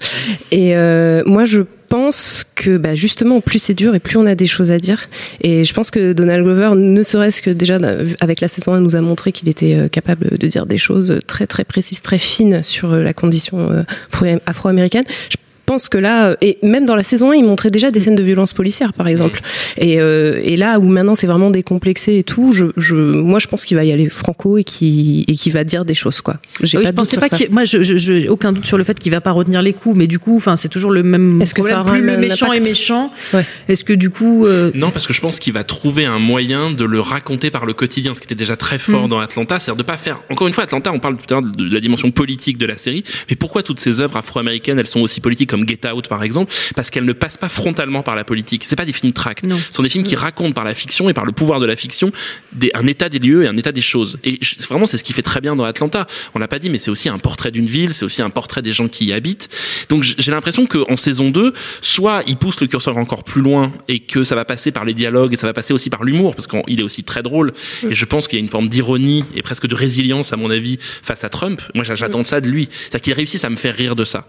Et 0.51 0.77
euh, 0.77 1.23
moi, 1.27 1.45
je 1.45 1.63
pense 1.89 2.45
que 2.55 2.77
bah, 2.77 2.95
justement, 2.95 3.41
plus 3.41 3.59
c'est 3.59 3.75
dur 3.75 3.95
et 3.95 4.01
plus 4.01 4.17
on 4.17 4.27
a 4.27 4.35
des 4.35 4.47
choses 4.47 4.73
à 4.73 4.79
dire. 4.79 5.01
Et 5.41 5.65
je 5.65 5.73
pense 5.75 5.91
que 5.91 6.13
Donald 6.13 6.45
Glover, 6.45 6.71
ne 6.77 7.03
serait-ce 7.03 7.41
que 7.43 7.51
déjà 7.51 7.79
avec 8.21 8.41
la 8.41 8.49
saison 8.49 8.73
1, 8.75 8.81
nous 8.81 8.97
a 8.97 9.01
montré 9.01 9.33
qu'il 9.33 9.49
était 9.49 9.75
euh, 9.75 9.89
capable 9.89 10.37
de 10.37 10.47
dire 10.47 10.67
des 10.67 10.79
choses 10.79 11.21
très 11.27 11.47
très 11.47 11.65
précises, 11.65 12.03
très 12.03 12.19
fines 12.19 12.63
sur 12.63 12.93
euh, 12.93 13.03
la 13.03 13.15
condition 13.15 13.71
euh, 13.71 13.83
afro- 14.13 14.41
afro-américaine. 14.47 15.05
Je 15.31 15.37
pense 15.69 15.89
que 15.89 15.99
là, 15.99 16.31
euh, 16.31 16.37
et 16.41 16.59
même 16.63 16.87
dans 16.87 16.97
la 16.97 17.03
saison 17.03 17.31
1, 17.31 17.35
il 17.37 17.45
montrait 17.45 17.71
déjà 17.71 17.91
des 17.91 18.01
scènes 18.01 18.15
de 18.17 18.23
violence 18.23 18.53
policière, 18.53 18.93
par 18.93 19.07
exemple. 19.07 19.41
Et, 19.77 20.01
euh, 20.01 20.41
et 20.43 20.57
là 20.57 20.79
où 20.81 20.89
maintenant 20.89 21.15
c'est 21.15 21.27
vraiment 21.27 21.51
décomplexé 21.51 22.17
et 22.19 22.25
tout, 22.25 22.53
je, 22.53 22.67
je, 22.77 22.95
moi 22.97 23.39
je 23.39 23.47
pense 23.49 23.65
qu'il 23.65 23.77
va 23.77 23.85
y 23.85 23.93
aller 23.93 24.09
franco 24.09 24.57
et 24.59 24.65
qui 24.65 25.25
et 25.29 25.35
qui 25.35 25.51
va 25.51 25.65
dire 25.65 25.85
des 25.85 25.95
choses 25.95 26.21
quoi. 26.21 26.37
J'ai 26.63 26.79
Oui, 26.79 26.85
pas 26.85 26.91
je 26.91 26.95
pensais 26.95 27.19
qu'il. 27.37 27.51
Moi, 27.51 27.65
je, 27.65 27.83
je, 27.83 27.99
je- 27.99 28.29
aucun 28.29 28.53
doute 28.53 28.67
sur 28.67 28.79
le 28.79 28.85
fait 28.85 28.99
qu'il 28.99 29.13
va 29.13 29.21
pas 29.21 29.31
retenir 29.33 29.63
les 29.63 29.73
coups, 29.75 29.97
mais 29.97 30.07
du 30.07 30.19
coup, 30.19 30.37
enfin, 30.37 30.57
c'est 30.57 30.69
toujours 30.69 30.91
le 30.91 31.03
même 31.03 31.41
Est-ce 31.43 31.55
que 31.55 31.61
problème. 31.61 31.77
ça 31.79 31.83
aura 31.83 31.93
Plus 31.93 32.03
le 32.07 32.17
méchant 32.17 32.53
est 32.53 32.61
méchant, 32.61 33.13
Ouais. 33.35 33.45
est-ce 33.69 33.85
que 33.85 33.93
du 33.93 34.11
coup, 34.11 34.47
euh, 34.47 34.71
Non, 34.75 34.91
parce 34.91 35.07
que 35.07 35.13
je 35.13 35.21
pense 35.21 35.39
qu'il 35.39 35.53
va 35.53 35.65
trouver 35.65 36.07
un 36.07 36.19
moyen 36.19 36.71
de 36.71 36.85
le 36.85 37.01
raconter 37.01 37.51
par 37.51 37.67
le 37.67 37.75
quotidien, 37.75 38.15
ce 38.15 38.21
qui 38.21 38.27
était 38.27 38.35
déjà 38.35 38.57
très 38.57 38.79
fort 38.79 39.05
Mm. 39.07 39.09
dans 39.09 39.19
Atlanta, 39.21 39.61
c'est-à-dire 39.61 39.77
de 39.77 39.83
pas 39.87 39.97
faire. 39.97 40.19
Encore 40.31 40.47
une 40.49 40.55
fois, 40.55 40.65
Atlanta, 40.65 40.91
on 40.93 40.99
parle 40.99 41.17
tout 41.17 41.35
à 41.35 41.41
l'heure 41.41 41.51
de 41.51 41.75
la 41.75 41.81
dimension 41.81 42.11
politique 42.11 42.57
de 42.59 42.67
la 42.67 42.79
série, 42.79 43.05
mais 43.31 43.37
pourquoi 43.37 43.63
toutes 43.63 43.81
ces 43.81 44.01
œuvres 44.01 44.17
afro-américaines, 44.17 44.79
elles 44.79 44.87
sont 44.87 45.01
aussi 45.01 45.21
politiques 45.21 45.51
comme 45.51 45.58
Get 45.67 45.91
Out 45.91 46.09
par 46.09 46.23
exemple, 46.23 46.53
parce 46.77 46.91
qu'elles 46.91 47.05
ne 47.05 47.13
passent 47.13 47.37
pas 47.39 47.49
frontalement 47.49 48.03
par 48.03 48.17
la 48.17 48.25
politique. 48.25 48.65
C'est 48.65 48.77
pas 48.77 48.85
des 48.85 48.93
films 48.93 49.13
tract. 49.13 49.45
Non. 49.45 49.57
Ce 49.59 49.75
sont 49.75 49.83
des 49.83 49.89
films 49.89 50.05
qui 50.05 50.17
racontent 50.17 50.53
par 50.53 50.65
la 50.65 50.75
fiction 50.75 51.09
et 51.09 51.15
par 51.15 51.25
le 51.25 51.33
pouvoir 51.33 51.61
de 51.61 51.67
la 51.67 51.77
fiction 51.77 52.13
des, 52.53 52.71
un 52.75 52.87
état 52.87 53.09
des 53.09 53.19
lieux 53.19 53.45
et 53.45 53.49
un 53.49 53.57
état 53.57 53.73
des 53.73 53.81
choses. 53.81 54.19
Et 54.25 54.39
je- 54.41 54.57
vraiment, 54.69 54.87
c'est 54.87 54.99
ce 54.99 55.05
qui 55.05 55.13
fait 55.13 55.23
très 55.23 55.41
bien 55.41 55.57
dans 55.57 55.65
Atlanta. 55.65 56.07
On 56.35 56.39
l'a 56.39 56.49
pas 56.49 56.59
dit, 56.59 56.71
mais 56.71 56.79
c'est 56.79 56.91
aussi 56.91 57.09
un 57.09 57.19
portrait 57.19 57.51
d'une 57.51 57.67
ville, 57.67 57.95
c'est 57.95 58.05
aussi 58.05 58.23
un 58.23 58.31
portrait 58.31 58.63
des 58.63 58.73
gens 58.73 58.89
qui 58.89 59.07
y 59.07 59.13
habitent. 59.13 59.49
Donc 59.89 60.03
j'ai 60.05 60.31
l'impression 60.31 60.67
qu'en 60.67 60.97
saison 60.97 61.31
2, 61.31 61.53
soit 61.81 62.23
il 62.27 62.37
pousse 62.37 62.61
le 62.61 62.67
curseur 62.67 62.97
encore 62.97 63.25
plus 63.25 63.41
loin 63.43 63.73
et 63.89 64.01
que 64.01 64.25
ça 64.25 64.35
va 64.35 64.45
passer 64.45 64.71
par 64.73 64.85
les 64.85 64.95
dialogues 64.95 65.35
et 65.35 65.37
ça 65.37 65.47
va 65.47 65.53
passer 65.53 65.73
aussi 65.73 65.91
par 65.91 66.05
l'humour, 66.05 66.35
parce 66.35 66.47
qu'il 66.47 66.81
est 66.81 66.83
aussi 66.83 67.05
très 67.05 67.23
drôle. 67.23 67.53
Et 67.89 67.95
je 67.95 68.05
pense 68.05 68.29
qu'il 68.29 68.39
y 68.39 68.43
a 68.43 68.45
une 68.45 68.51
forme 68.51 68.69
d'ironie 68.69 69.25
et 69.35 69.43
presque 69.43 69.67
de 69.67 69.75
résilience, 69.75 70.33
à 70.33 70.37
mon 70.37 70.51
avis, 70.51 70.79
face 71.03 71.25
à 71.25 71.29
Trump. 71.29 71.61
Moi, 71.75 71.85
j'a- 71.85 71.95
j'attends 71.95 72.23
ça 72.23 72.41
de 72.41 72.49
lui. 72.49 72.69
C'est-à-dire 72.73 73.01
qu'il 73.01 73.13
réussisse 73.15 73.45
à 73.45 73.51
me 73.51 73.57
faire 73.57 73.75
rire 73.75 73.97
de 73.97 74.05
ça. 74.05 74.27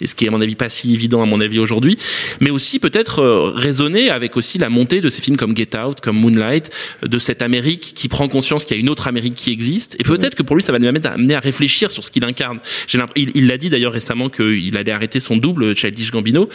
Et 0.00 0.06
ce 0.06 0.14
qui 0.14 0.24
est, 0.24 0.28
à 0.28 0.30
mon 0.30 0.40
avis, 0.40 0.54
pas 0.54 0.68
si 0.72 0.94
évident 0.94 1.22
à 1.22 1.26
mon 1.26 1.40
avis 1.40 1.58
aujourd'hui, 1.58 1.98
mais 2.40 2.50
aussi 2.50 2.78
peut-être 2.78 3.20
euh, 3.20 3.52
raisonner 3.54 4.10
avec 4.10 4.36
aussi 4.36 4.58
la 4.58 4.68
montée 4.68 5.00
de 5.00 5.08
ces 5.08 5.22
films 5.22 5.36
comme 5.36 5.56
Get 5.56 5.76
Out, 5.76 6.00
comme 6.00 6.18
Moonlight, 6.18 6.70
de 7.02 7.18
cette 7.18 7.42
Amérique 7.42 7.92
qui 7.94 8.08
prend 8.08 8.28
conscience 8.28 8.64
qu'il 8.64 8.76
y 8.76 8.80
a 8.80 8.80
une 8.80 8.88
autre 8.88 9.08
Amérique 9.08 9.34
qui 9.34 9.52
existe, 9.52 9.96
et 9.98 10.04
peut-être 10.04 10.34
que 10.34 10.42
pour 10.42 10.56
lui 10.56 10.62
ça 10.62 10.72
va 10.72 10.78
nous 10.78 10.88
amener 10.88 11.34
à 11.34 11.40
réfléchir 11.40 11.90
sur 11.90 12.04
ce 12.04 12.10
qu'il 12.10 12.24
incarne. 12.24 12.58
Il 13.16 13.46
l'a 13.46 13.58
dit 13.58 13.70
d'ailleurs 13.70 13.92
récemment 13.92 14.28
qu'il 14.28 14.76
allait 14.76 14.92
arrêter 14.92 15.20
son 15.20 15.36
double 15.36 15.76
Childish 15.76 16.10
Gambino, 16.10 16.48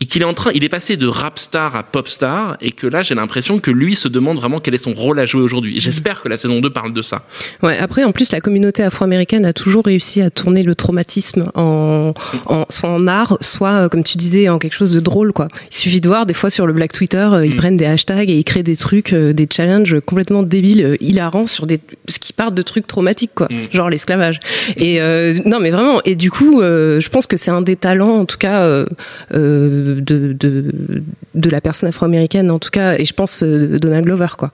et 0.00 0.06
qu'il 0.06 0.22
est 0.22 0.26
en 0.26 0.34
train, 0.34 0.50
il 0.54 0.64
est 0.64 0.68
passé 0.68 0.96
de 0.96 1.06
rap 1.06 1.38
star 1.38 1.76
à 1.76 1.82
pop 1.82 2.08
star, 2.08 2.56
et 2.60 2.72
que 2.72 2.86
là 2.86 3.02
j'ai 3.02 3.14
l'impression 3.14 3.58
que 3.58 3.70
lui 3.70 3.94
se 3.94 4.08
demande 4.08 4.36
vraiment 4.38 4.60
quel 4.60 4.74
est 4.74 4.78
son 4.78 4.94
rôle 4.94 5.18
à 5.18 5.26
jouer 5.26 5.42
aujourd'hui. 5.42 5.80
J'espère 5.80 6.22
que 6.22 6.28
la 6.28 6.36
saison 6.36 6.60
2 6.60 6.70
parle 6.70 6.92
de 6.92 7.02
ça. 7.02 7.22
Ouais. 7.62 7.78
Après, 7.78 8.04
en 8.04 8.12
plus, 8.12 8.32
la 8.32 8.40
communauté 8.40 8.82
afro-américaine 8.82 9.44
a 9.46 9.52
toujours 9.52 9.84
réussi 9.84 10.20
à 10.22 10.30
tourner 10.30 10.62
le 10.62 10.74
traumatisme 10.74 11.50
en, 11.54 12.14
en 12.46 12.66
soit 12.68 12.90
en 12.90 13.06
art, 13.06 13.38
soit 13.40 13.84
euh, 13.84 13.88
comme 13.88 14.02
tu 14.02 14.16
disais, 14.16 14.48
en 14.48 14.58
quelque 14.58 14.74
chose 14.74 14.92
de 14.92 15.00
drôle. 15.00 15.32
Quoi. 15.32 15.48
Il 15.70 15.76
suffit 15.76 16.00
de 16.00 16.08
voir 16.08 16.26
des 16.26 16.34
fois 16.34 16.50
sur 16.50 16.66
le 16.66 16.72
Black 16.72 16.92
Twitter, 16.92 17.18
euh, 17.18 17.46
ils 17.46 17.54
mm. 17.54 17.56
prennent 17.56 17.76
des 17.76 17.86
hashtags 17.86 18.30
et 18.30 18.36
ils 18.36 18.44
créent 18.44 18.62
des 18.62 18.76
trucs, 18.76 19.12
euh, 19.12 19.32
des 19.32 19.46
challenges 19.50 20.00
complètement 20.00 20.42
débiles, 20.42 20.96
hilarants 21.00 21.46
sur 21.46 21.66
des 21.66 21.80
ce 22.08 22.18
qui 22.18 22.32
part 22.32 22.52
de 22.52 22.62
trucs 22.62 22.86
traumatiques, 22.86 23.32
quoi, 23.34 23.48
mm. 23.50 23.74
genre 23.74 23.90
l'esclavage. 23.90 24.40
Et 24.76 25.00
non, 25.44 25.60
mais 25.60 25.70
vraiment. 25.70 26.00
Et 26.04 26.14
du 26.14 26.30
coup, 26.30 26.60
je 26.60 27.08
pense 27.08 27.26
que 27.26 27.36
c'est 27.36 27.50
un 27.50 27.62
des 27.62 27.76
talents, 27.76 28.16
en 28.20 28.24
tout 28.24 28.38
cas, 28.38 28.84
de, 29.94 30.32
de 30.32 31.02
de 31.34 31.50
la 31.50 31.60
personne 31.60 31.88
afro-américaine, 31.88 32.50
en 32.50 32.58
tout 32.58 32.70
cas. 32.70 32.98
Et 32.98 33.04
je 33.04 33.12
pense 33.12 33.42
Donald 33.42 34.04
Glover, 34.04 34.28
quoi. 34.38 34.50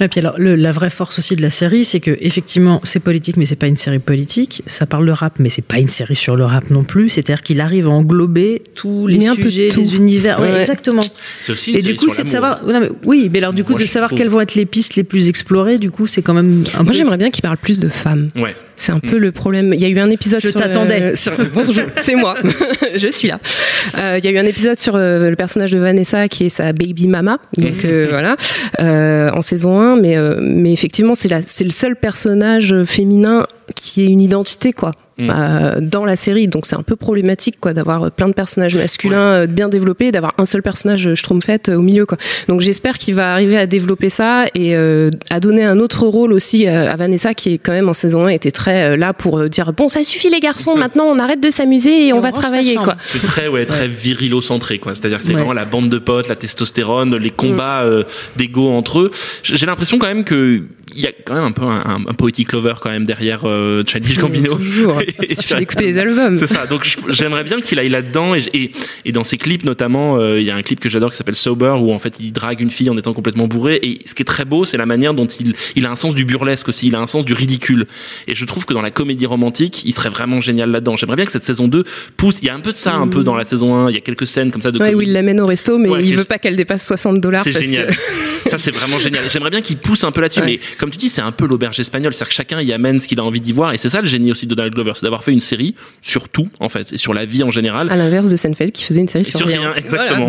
Et 0.00 0.08
puis 0.08 0.20
alors, 0.20 0.34
la 0.38 0.72
vraie 0.72 0.90
force 0.90 1.18
aussi 1.18 1.36
de 1.36 1.42
la 1.42 1.50
série, 1.50 1.84
c'est 1.84 2.00
que 2.00 2.16
effectivement, 2.20 2.80
c'est 2.84 3.00
politique, 3.00 3.36
mais 3.36 3.46
c'est 3.46 3.56
pas 3.56 3.66
une 3.66 3.76
série 3.76 3.98
politique. 3.98 4.62
Ça 4.66 4.86
parle 4.86 5.06
de 5.06 5.12
rap, 5.12 5.34
mais 5.38 5.48
c'est 5.48 5.66
pas 5.66 5.78
une 5.78 5.88
série 5.88 6.16
sur 6.16 6.36
le 6.36 6.44
rap 6.44 6.70
non 6.70 6.84
plus. 6.84 7.08
C'est-à-dire 7.08 7.40
qu'il 7.40 7.60
arrive 7.60 7.86
à 7.86 7.90
englober 7.90 8.62
tous 8.74 9.06
les 9.06 9.20
sujets, 9.20 9.68
les 9.74 9.96
univers. 9.96 10.40
Ouais, 10.40 10.58
exactement. 10.60 11.02
C'est 11.40 11.52
aussi 11.52 11.72
une 11.72 11.78
Et 11.78 11.82
du 11.82 11.94
coup, 11.94 12.08
c'est 12.10 12.24
de 12.24 12.28
savoir. 12.28 12.60
oui, 13.04 13.30
mais 13.32 13.38
alors 13.38 13.52
du 13.52 13.64
coup, 13.64 13.74
de 13.74 13.84
savoir 13.84 14.10
quelles 14.10 14.28
vont 14.28 14.40
être 14.40 14.54
les 14.54 14.66
pistes 14.66 14.96
les 14.96 15.04
plus 15.04 15.28
explorées. 15.28 15.78
Du 15.78 15.90
coup, 15.90 16.06
c'est 16.06 16.22
quand 16.22 16.34
même. 16.34 16.64
Un 16.74 16.82
Moi, 16.82 16.92
j'aimerais 16.92 17.18
bien 17.18 17.30
qu'il 17.30 17.42
parle 17.42 17.56
plus 17.56 17.80
de 17.80 17.88
femmes. 17.88 18.28
Ouais. 18.36 18.54
C'est 18.84 18.92
un 18.92 19.00
peu 19.00 19.16
mm. 19.16 19.20
le 19.20 19.32
problème. 19.32 19.72
Il 19.72 19.80
y 19.80 19.86
a 19.86 19.88
eu 19.88 19.98
un 19.98 20.10
épisode. 20.10 20.42
Je 20.42 20.50
t'attendais. 20.50 21.14
c'est 21.16 22.14
moi. 22.14 22.36
je 22.96 23.08
suis 23.10 23.28
là. 23.28 23.38
Euh, 23.96 24.18
il 24.18 24.24
y 24.26 24.28
a 24.28 24.30
eu 24.30 24.36
un 24.36 24.44
épisode 24.44 24.78
sur 24.78 24.94
euh, 24.94 25.30
le 25.30 25.36
personnage 25.36 25.70
de 25.70 25.78
Vanessa 25.78 26.28
qui 26.28 26.44
est 26.44 26.48
sa 26.50 26.74
baby 26.74 27.08
mama. 27.08 27.38
Donc 27.56 27.82
euh, 27.86 28.08
voilà. 28.10 28.36
en 29.34 29.40
saison 29.40 29.80
1, 29.80 29.96
mais, 29.96 30.18
euh, 30.18 30.38
mais 30.38 30.70
effectivement, 30.70 31.14
c'est 31.14 31.30
le 31.30 31.70
seul 31.70 31.96
personnage 31.96 32.74
féminin 32.84 33.46
qui 33.74 34.02
ait 34.02 34.08
une 34.08 34.20
identité, 34.20 34.74
quoi. 34.74 34.92
Mm. 35.16 35.30
Euh, 35.30 35.80
dans 35.80 36.04
la 36.04 36.16
série. 36.16 36.48
Donc 36.48 36.66
c'est 36.66 36.74
un 36.74 36.82
peu 36.82 36.96
problématique 36.96 37.60
quoi 37.60 37.72
d'avoir 37.72 38.10
plein 38.10 38.28
de 38.28 38.32
personnages 38.32 38.74
masculins 38.74 39.20
euh, 39.20 39.46
bien 39.46 39.68
développés, 39.68 40.10
d'avoir 40.10 40.34
un 40.38 40.46
seul 40.46 40.62
personnage 40.62 41.14
Schtroumpfette 41.14 41.68
au 41.68 41.82
milieu 41.82 42.04
quoi. 42.04 42.18
Donc 42.48 42.60
j'espère 42.60 42.98
qu'il 42.98 43.14
va 43.14 43.32
arriver 43.32 43.56
à 43.56 43.66
développer 43.66 44.08
ça 44.08 44.46
et 44.54 44.74
à 44.74 45.40
donner 45.40 45.62
un 45.62 45.78
autre 45.78 46.06
rôle 46.06 46.32
aussi 46.32 46.66
à 46.66 46.94
Vanessa 46.96 47.34
qui 47.34 47.54
est 47.54 47.58
quand 47.58 47.72
même 47.72 47.88
en 47.88 47.92
saison 47.92 48.26
1 48.26 48.28
était 48.28 48.50
très 48.50 48.96
là 48.96 49.12
pour 49.12 49.48
dire 49.48 49.72
bon 49.72 49.88
ça 49.88 50.02
suffit 50.02 50.30
les 50.30 50.40
garçons 50.40 50.76
maintenant 50.76 51.04
on 51.04 51.18
arrête 51.18 51.40
de 51.40 51.50
s'amuser 51.50 52.08
et, 52.08 52.12
on, 52.12 52.20
va 52.20 52.32
travailler 52.32 52.74
quoi. 52.74 52.96
C'est 53.00 53.22
très 53.22 53.48
ouais 53.48 53.66
très 53.66 53.86
virilo-centré 53.86 54.78
quoi. 54.78 54.94
C'est-à-dire 54.94 55.20
c'est 55.20 55.32
vraiment 55.32 55.52
la 55.52 55.64
bande 55.64 55.88
de 55.90 55.98
potes, 55.98 56.28
la 56.28 56.36
testostérone, 56.36 57.16
les 57.16 57.30
combats 57.30 57.84
mm. 57.84 58.04
d'ego 58.36 58.70
entre 58.70 59.00
eux. 59.00 59.10
J'ai 59.42 59.66
l'impression 59.66 59.98
quand 59.98 60.08
même 60.08 60.24
que 60.24 60.64
il 60.94 61.00
y 61.00 61.06
a 61.06 61.12
quand 61.12 61.34
même 61.34 61.44
un 61.44 61.52
peu 61.52 61.64
un, 61.64 62.04
un, 62.06 62.14
poetic 62.14 62.52
lover 62.52 62.74
quand 62.80 62.90
même 62.90 63.04
derrière 63.04 63.42
euh, 63.44 63.82
Childish 63.86 64.18
Gambino. 64.18 64.56
Toujours. 64.56 65.00
Suffit 65.30 65.56
d'écouter 65.56 65.86
les 65.86 65.98
albums. 65.98 66.36
C'est 66.36 66.46
ça. 66.46 66.66
Donc 66.66 66.86
j'aimerais 67.08 67.44
bien 67.44 67.60
qu'il 67.60 67.78
aille 67.78 67.88
là-dedans 67.88 68.34
et, 68.34 68.70
et, 69.04 69.12
dans 69.12 69.24
ses 69.24 69.38
clips 69.38 69.64
notamment, 69.64 70.18
euh, 70.18 70.40
il 70.40 70.46
y 70.46 70.50
a 70.50 70.56
un 70.56 70.62
clip 70.62 70.80
que 70.80 70.88
j'adore 70.88 71.10
qui 71.10 71.16
s'appelle 71.16 71.36
Sober 71.36 71.76
où 71.80 71.92
en 71.92 71.98
fait 71.98 72.16
il 72.20 72.32
drague 72.32 72.60
une 72.60 72.70
fille 72.70 72.90
en 72.90 72.96
étant 72.96 73.12
complètement 73.12 73.46
bourré 73.46 73.78
et 73.82 73.98
ce 74.04 74.14
qui 74.14 74.22
est 74.22 74.26
très 74.26 74.44
beau, 74.44 74.64
c'est 74.64 74.76
la 74.76 74.86
manière 74.86 75.14
dont 75.14 75.26
il 75.26 75.54
il 75.76 75.86
a 75.86 75.90
un 75.90 75.96
sens 75.96 76.14
du 76.14 76.24
burlesque 76.24 76.68
aussi, 76.68 76.88
il 76.88 76.94
a 76.94 77.00
un 77.00 77.06
sens 77.06 77.24
du 77.24 77.32
ridicule. 77.32 77.86
Et 78.26 78.34
je 78.34 78.44
trouve 78.44 78.64
que 78.64 78.74
dans 78.74 78.82
la 78.82 78.90
comédie 78.90 79.26
romantique, 79.26 79.82
il 79.84 79.92
serait 79.92 80.08
vraiment 80.08 80.40
génial 80.40 80.70
là-dedans. 80.70 80.96
J'aimerais 80.96 81.16
bien 81.16 81.24
que 81.24 81.32
cette 81.32 81.44
saison 81.44 81.68
2 81.68 81.84
pousse. 82.16 82.38
Il 82.42 82.46
y 82.46 82.50
a 82.50 82.54
un 82.54 82.60
peu 82.60 82.72
de 82.72 82.76
ça 82.76 82.94
un 82.94 83.08
peu 83.08 83.24
dans 83.24 83.34
la 83.34 83.44
saison 83.44 83.74
1. 83.74 83.90
Il 83.90 83.94
y 83.94 83.98
a 83.98 84.00
quelques 84.00 84.26
scènes 84.26 84.50
comme 84.50 84.62
ça 84.62 84.70
de. 84.70 84.78
Ouais, 84.78 84.94
où 84.94 85.02
il 85.02 85.12
l'amène 85.12 85.40
au 85.40 85.46
resto, 85.46 85.78
mais 85.78 85.90
il 86.04 86.16
veut 86.16 86.24
pas 86.24 86.38
qu'elle 86.38 86.56
dépasse 86.56 86.86
60 86.86 87.20
dollars. 87.20 87.44
C'est 87.44 87.52
génial. 87.52 87.94
ça 88.46 88.58
c'est 88.58 88.74
vraiment 88.74 88.98
génial. 88.98 89.24
J'aimerais 89.30 89.50
bien 89.50 89.60
qu'il 89.60 89.76
pousse 89.76 90.04
un 90.04 90.12
peu 90.12 90.20
là-dessus, 90.20 90.42
mais 90.44 90.60
comme 90.78 90.90
tu 90.90 90.98
dis, 90.98 91.08
c'est 91.08 91.22
un 91.22 91.32
peu 91.32 91.46
l'auberge 91.46 91.78
espagnole, 91.80 92.12
c'est-à-dire 92.12 92.28
que 92.28 92.34
chacun 92.34 92.60
y 92.60 92.72
amène 92.72 93.00
ce 93.00 93.08
qu'il 93.08 93.20
a 93.20 93.24
envie 93.24 93.40
d'y 93.40 93.52
voir, 93.52 93.72
et 93.72 93.78
c'est 93.78 93.88
ça 93.88 94.00
le 94.00 94.06
génie 94.06 94.30
aussi 94.30 94.46
de 94.46 94.54
Donald 94.54 94.74
Glover, 94.74 94.92
c'est 94.96 95.04
d'avoir 95.04 95.24
fait 95.24 95.32
une 95.32 95.40
série 95.40 95.74
sur 96.02 96.28
tout, 96.28 96.48
en 96.60 96.68
fait, 96.68 96.92
et 96.92 96.96
sur 96.96 97.14
la 97.14 97.24
vie 97.24 97.42
en 97.42 97.50
général. 97.50 97.90
À 97.90 97.96
l'inverse 97.96 98.28
de 98.28 98.36
Seinfeld 98.36 98.72
qui 98.72 98.84
faisait 98.84 99.00
une 99.00 99.08
série 99.08 99.24
sur, 99.24 99.46
rien. 99.46 99.74
exactement. 99.74 100.26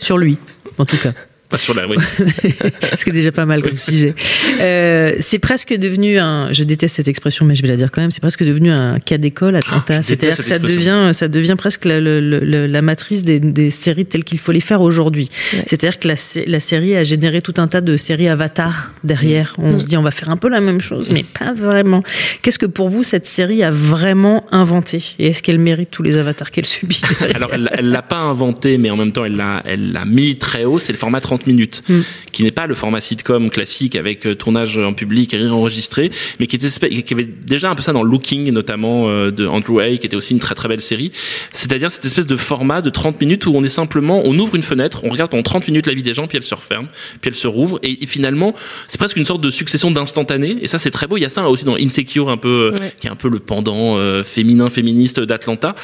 sur 0.00 0.18
lui, 0.18 0.38
en 0.78 0.84
tout 0.84 0.96
cas. 0.96 1.12
Pas 1.48 1.58
sur 1.58 1.74
la, 1.74 1.86
oui. 1.86 1.96
Ce 2.96 3.04
qui 3.04 3.10
est 3.10 3.12
déjà 3.12 3.30
pas 3.30 3.46
mal 3.46 3.62
comme 3.62 3.76
sujet. 3.76 4.14
Euh, 4.60 5.14
c'est 5.20 5.38
presque 5.38 5.72
devenu 5.74 6.18
un, 6.18 6.52
je 6.52 6.64
déteste 6.64 6.96
cette 6.96 7.08
expression, 7.08 7.44
mais 7.44 7.54
je 7.54 7.62
vais 7.62 7.68
la 7.68 7.76
dire 7.76 7.92
quand 7.92 8.00
même, 8.00 8.10
c'est 8.10 8.20
presque 8.20 8.42
devenu 8.42 8.70
un 8.70 8.98
cas 8.98 9.18
d'école 9.18 9.54
Atlanta. 9.54 9.98
Ah, 9.98 10.02
C'est-à-dire 10.02 10.36
que 10.36 10.42
ça 10.42 10.58
devient, 10.58 11.10
ça 11.12 11.28
devient 11.28 11.54
presque 11.56 11.84
la, 11.84 12.00
la 12.00 12.82
matrice 12.82 13.22
des, 13.22 13.38
des, 13.38 13.70
séries 13.70 14.06
telles 14.06 14.24
qu'il 14.24 14.38
faut 14.38 14.52
les 14.52 14.60
faire 14.60 14.80
aujourd'hui. 14.80 15.28
C'est-à-dire 15.66 15.98
que 15.98 16.08
la, 16.08 16.14
la, 16.46 16.60
série 16.60 16.96
a 16.96 17.04
généré 17.04 17.42
tout 17.42 17.54
un 17.58 17.68
tas 17.68 17.80
de 17.80 17.96
séries 17.96 18.28
Avatar 18.28 18.92
derrière. 19.04 19.54
On 19.58 19.74
mm. 19.74 19.80
se 19.80 19.86
dit, 19.86 19.96
on 19.96 20.02
va 20.02 20.10
faire 20.10 20.30
un 20.30 20.36
peu 20.36 20.48
la 20.48 20.60
même 20.60 20.80
chose, 20.80 21.10
mais 21.10 21.22
pas 21.22 21.52
vraiment. 21.52 22.02
Qu'est-ce 22.42 22.58
que 22.58 22.66
pour 22.66 22.88
vous, 22.88 23.04
cette 23.04 23.26
série 23.26 23.62
a 23.62 23.70
vraiment 23.70 24.46
inventé? 24.50 25.14
Et 25.18 25.28
est-ce 25.28 25.42
qu'elle 25.42 25.58
mérite 25.58 25.90
tous 25.90 26.02
les 26.02 26.16
avatars 26.16 26.50
qu'elle 26.50 26.66
subit? 26.66 27.02
Alors, 27.34 27.50
elle 27.52 27.90
l'a 27.90 28.02
pas 28.02 28.18
inventé, 28.18 28.78
mais 28.78 28.90
en 28.90 28.96
même 28.96 29.12
temps, 29.12 29.24
elle 29.24 29.36
l'a, 29.36 29.62
elle 29.64 29.92
l'a 29.92 30.04
mis 30.04 30.36
très 30.36 30.64
haut. 30.64 30.78
C'est 30.78 30.92
le 30.92 30.98
format 30.98 31.20
30 31.20 31.35
minutes, 31.46 31.82
mm. 31.88 32.00
qui 32.32 32.42
n'est 32.42 32.50
pas 32.50 32.66
le 32.66 32.74
format 32.74 33.00
sitcom 33.00 33.50
classique 33.50 33.96
avec 33.96 34.26
euh, 34.26 34.34
tournage 34.34 34.78
en 34.78 34.92
public 34.94 35.34
et 35.34 35.38
rire 35.38 35.56
enregistré, 35.56 36.10
mais 36.40 36.46
qui, 36.46 36.56
était, 36.56 36.68
qui 37.02 37.14
avait 37.14 37.24
déjà 37.24 37.70
un 37.70 37.74
peu 37.74 37.82
ça 37.82 37.92
dans 37.92 38.02
Looking, 38.02 38.50
notamment 38.50 39.08
euh, 39.08 39.30
de 39.30 39.46
Andrew 39.46 39.80
Hay, 39.80 39.98
qui 39.98 40.06
était 40.06 40.16
aussi 40.16 40.32
une 40.32 40.40
très 40.40 40.54
très 40.54 40.68
belle 40.68 40.80
série. 40.80 41.12
C'est-à-dire 41.52 41.90
cette 41.90 42.04
espèce 42.04 42.26
de 42.26 42.36
format 42.36 42.82
de 42.82 42.90
30 42.90 43.20
minutes 43.20 43.46
où 43.46 43.52
on 43.54 43.62
est 43.62 43.68
simplement, 43.68 44.22
on 44.24 44.38
ouvre 44.38 44.54
une 44.54 44.62
fenêtre, 44.62 45.00
on 45.04 45.10
regarde 45.10 45.30
pendant 45.30 45.42
30 45.42 45.68
minutes 45.68 45.86
la 45.86 45.94
vie 45.94 46.02
des 46.02 46.14
gens, 46.14 46.26
puis 46.26 46.38
elle 46.38 46.44
se 46.44 46.54
referme, 46.54 46.86
puis 47.20 47.30
elle 47.30 47.36
se 47.36 47.46
rouvre, 47.46 47.78
et, 47.82 48.06
finalement, 48.06 48.54
c'est 48.88 48.98
presque 48.98 49.16
une 49.16 49.24
sorte 49.24 49.40
de 49.40 49.50
succession 49.50 49.90
d'instantanés, 49.90 50.56
et 50.62 50.68
ça 50.68 50.78
c'est 50.78 50.90
très 50.90 51.06
beau. 51.06 51.16
Il 51.16 51.22
y 51.22 51.26
a 51.26 51.28
ça 51.28 51.48
aussi 51.48 51.64
dans 51.64 51.76
Insecure, 51.76 52.30
un 52.30 52.36
peu, 52.36 52.72
euh, 52.72 52.88
qui 53.00 53.06
est 53.06 53.10
un 53.10 53.16
peu 53.16 53.28
le 53.28 53.40
pendant 53.40 53.96
féminin 54.24 54.70
féministe 54.70 55.20
d'Atlanta. 55.20 55.74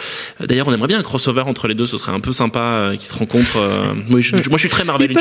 D'ailleurs, 0.41 0.69
on 0.69 0.73
aimerait 0.73 0.88
bien 0.88 0.99
un 0.99 1.03
crossover 1.03 1.43
entre 1.43 1.69
les 1.69 1.75
deux, 1.75 1.87
ce 1.87 1.99
serait 1.99 2.12
un 2.12 2.21
peu 2.21 2.33
sympa, 2.33 2.93
qui 2.99 3.07
se 3.07 3.15
rencontrent. 3.15 3.59
moi, 4.09 4.21
je, 4.21 4.35
moi, 4.35 4.57
je 4.57 4.59
suis 4.59 4.69
très 4.69 4.85
Marvel 4.85 5.12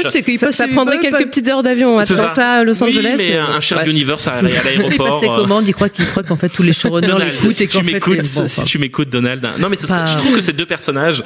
ça, 0.51 0.67
prendrait 0.67 0.99
quelques 0.99 1.25
petites 1.27 1.47
heures 1.47 1.63
d'avion 1.63 1.97
à 1.97 2.03
Atlanta, 2.03 2.63
Los 2.63 2.81
Angeles. 2.83 3.15
Oui, 3.17 3.25
mais 3.29 3.37
un 3.37 3.59
Shared 3.59 3.87
Universe 3.87 4.27
à, 4.27 4.41
l'aéroport. 4.41 5.19
C'est 5.19 5.27
comment 5.27 5.61
Il 5.61 5.73
croit 5.73 5.89
qu'il 5.89 6.05
croit 6.05 6.23
qu'en 6.23 6.35
fait 6.35 6.49
tous 6.49 6.63
les 6.63 6.73
showrunners 6.73 7.25
l'écoutent 7.25 7.53
si 7.53 7.63
et 7.63 7.67
tu 7.67 7.83
m'écoutes, 7.83 8.23
si 8.23 8.63
tu 8.63 8.79
m'écoutes, 8.79 9.09
Donald. 9.09 9.47
Non, 9.59 9.69
mais 9.69 9.77
je 9.77 10.17
trouve 10.17 10.35
que 10.35 10.41
ces 10.41 10.53
deux 10.53 10.65
personnages, 10.65 11.23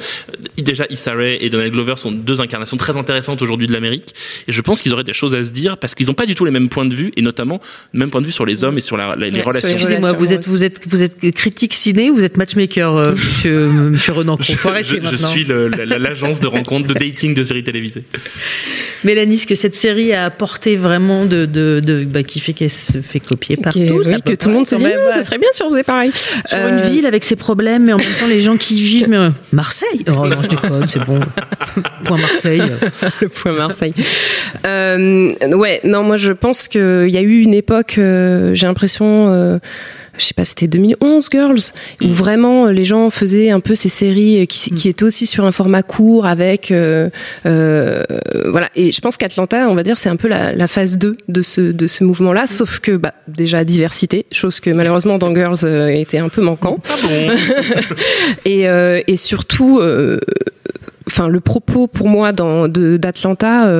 déjà 0.58 0.86
Issa 0.90 1.12
Rae 1.12 1.36
et 1.40 1.50
Donald 1.50 1.72
Glover, 1.72 1.94
sont 1.96 2.12
deux 2.12 2.40
incarnations 2.40 2.76
très 2.76 2.96
intéressantes 2.96 3.42
aujourd'hui 3.42 3.66
de 3.66 3.72
l'Amérique. 3.72 4.14
Et 4.48 4.52
je 4.52 4.60
pense 4.60 4.82
qu'ils 4.82 4.92
auraient 4.92 5.04
des 5.04 5.12
choses 5.12 5.34
à 5.34 5.44
se 5.44 5.50
dire 5.50 5.78
parce 5.78 5.94
qu'ils 5.94 6.06
n'ont 6.06 6.14
pas 6.14 6.26
du 6.26 6.34
tout 6.34 6.44
les 6.44 6.50
mêmes 6.50 6.68
points 6.68 6.84
de 6.84 6.94
vue 6.94 7.12
et 7.16 7.22
notamment 7.22 7.60
le 7.92 7.98
même 7.98 8.10
point 8.10 8.20
de 8.20 8.26
vue 8.26 8.32
sur 8.32 8.46
les 8.46 8.64
hommes 8.64 8.78
et 8.78 8.80
sur 8.80 8.96
la, 8.96 9.14
les, 9.16 9.40
relations. 9.40 9.68
Excusez-moi, 9.68 10.12
vous 10.12 10.32
êtes 10.32 10.46
vous 10.46 10.64
êtes 10.64 10.80
vous 10.88 11.02
êtes 11.02 11.34
critique 11.34 11.74
ciné 11.74 12.10
ou 12.10 12.14
vous 12.14 12.24
êtes 12.24 12.36
matchmaker, 12.36 12.96
euh, 12.96 13.14
Monsieur 13.14 13.68
Monsieur 13.68 14.12
Renan 14.12 14.36
je, 14.40 14.52
je, 14.52 15.08
je, 15.10 15.16
suis 15.16 15.44
l'agence 15.44 16.40
de 16.40 16.46
rencontre 16.46 16.88
de 16.88 16.94
dating 16.94 17.34
de 17.34 17.42
séries 17.42 17.64
télévisées. 17.64 18.04
Mélanie, 19.04 19.38
ce 19.38 19.46
que 19.46 19.54
cette 19.54 19.74
série 19.74 20.12
a 20.12 20.24
apporté 20.24 20.76
vraiment 20.76 21.24
de, 21.24 21.46
de, 21.46 21.80
de 21.84 22.04
bah, 22.04 22.22
qui 22.22 22.40
fait 22.40 22.52
qu'elle 22.52 22.70
se 22.70 23.00
fait 23.00 23.20
copier 23.20 23.56
partout. 23.56 23.78
oui, 23.78 24.22
que 24.24 24.34
tout 24.34 24.48
le 24.48 24.54
monde 24.54 24.66
se 24.66 24.76
dit, 24.76 24.84
oh, 24.86 25.10
ça 25.10 25.22
serait 25.22 25.38
bien 25.38 25.48
si 25.52 25.62
on 25.62 25.70
faisait 25.70 25.82
pareil. 25.82 26.10
Sur 26.46 26.58
une 26.58 26.80
euh, 26.80 26.88
ville 26.88 27.06
avec 27.06 27.24
ses 27.24 27.36
problèmes, 27.36 27.84
mais 27.84 27.92
en 27.92 27.98
même 27.98 28.14
temps 28.18 28.26
les 28.26 28.40
gens 28.40 28.56
qui 28.56 28.74
vivent. 28.82 29.08
Mais, 29.08 29.16
euh, 29.16 29.30
Marseille 29.52 30.04
Oh 30.08 30.26
non, 30.26 30.42
je 30.42 30.48
déconne, 30.48 30.88
c'est 30.88 31.04
bon. 31.04 31.20
Point 32.04 32.18
Marseille. 32.18 32.62
Le 33.20 33.28
point 33.28 33.52
Marseille. 33.52 33.94
Euh, 34.64 35.32
ouais, 35.54 35.80
non, 35.84 36.02
moi 36.02 36.16
je 36.16 36.32
pense 36.32 36.68
qu'il 36.68 37.08
y 37.08 37.16
a 37.16 37.22
eu 37.22 37.40
une 37.40 37.54
époque, 37.54 37.94
j'ai 37.96 38.66
l'impression 38.66 39.60
je 40.18 40.24
sais 40.24 40.34
pas, 40.34 40.44
c'était 40.44 40.66
2011 40.66 41.28
Girls, 41.30 41.58
où 42.02 42.06
mm. 42.06 42.10
vraiment 42.10 42.66
euh, 42.66 42.72
les 42.72 42.84
gens 42.84 43.10
faisaient 43.10 43.50
un 43.50 43.60
peu 43.60 43.74
ces 43.74 43.88
séries 43.88 44.42
euh, 44.42 44.46
qui, 44.46 44.72
mm. 44.72 44.76
qui 44.76 44.88
étaient 44.88 45.04
aussi 45.04 45.26
sur 45.26 45.46
un 45.46 45.52
format 45.52 45.82
court 45.82 46.26
avec, 46.26 46.70
euh, 46.70 47.10
euh, 47.46 48.02
voilà. 48.46 48.68
Et 48.76 48.92
je 48.92 49.00
pense 49.00 49.16
qu'Atlanta, 49.16 49.68
on 49.68 49.74
va 49.74 49.82
dire, 49.82 49.96
c'est 49.98 50.08
un 50.08 50.16
peu 50.16 50.28
la, 50.28 50.52
la, 50.52 50.68
phase 50.68 50.98
2 50.98 51.16
de 51.28 51.42
ce 51.42 51.60
de 51.60 51.86
ce 51.86 52.04
mouvement-là, 52.04 52.44
mm. 52.44 52.48
sauf 52.48 52.80
que 52.80 52.92
bah, 52.92 53.14
déjà 53.28 53.64
diversité, 53.64 54.26
chose 54.32 54.60
que 54.60 54.70
malheureusement 54.70 55.18
dans 55.18 55.34
Girls 55.34 55.64
euh, 55.64 55.88
était 55.88 56.18
un 56.18 56.28
peu 56.28 56.42
manquant. 56.42 56.78
Ah 56.88 56.94
et, 58.44 58.66
et 59.06 59.16
surtout 59.16 59.80
enfin 61.06 61.28
le 61.28 61.40
propos 61.40 61.86
pour 61.86 62.08
moi 62.08 62.32
dans 62.32 62.68
d'Atlanta 62.68 63.70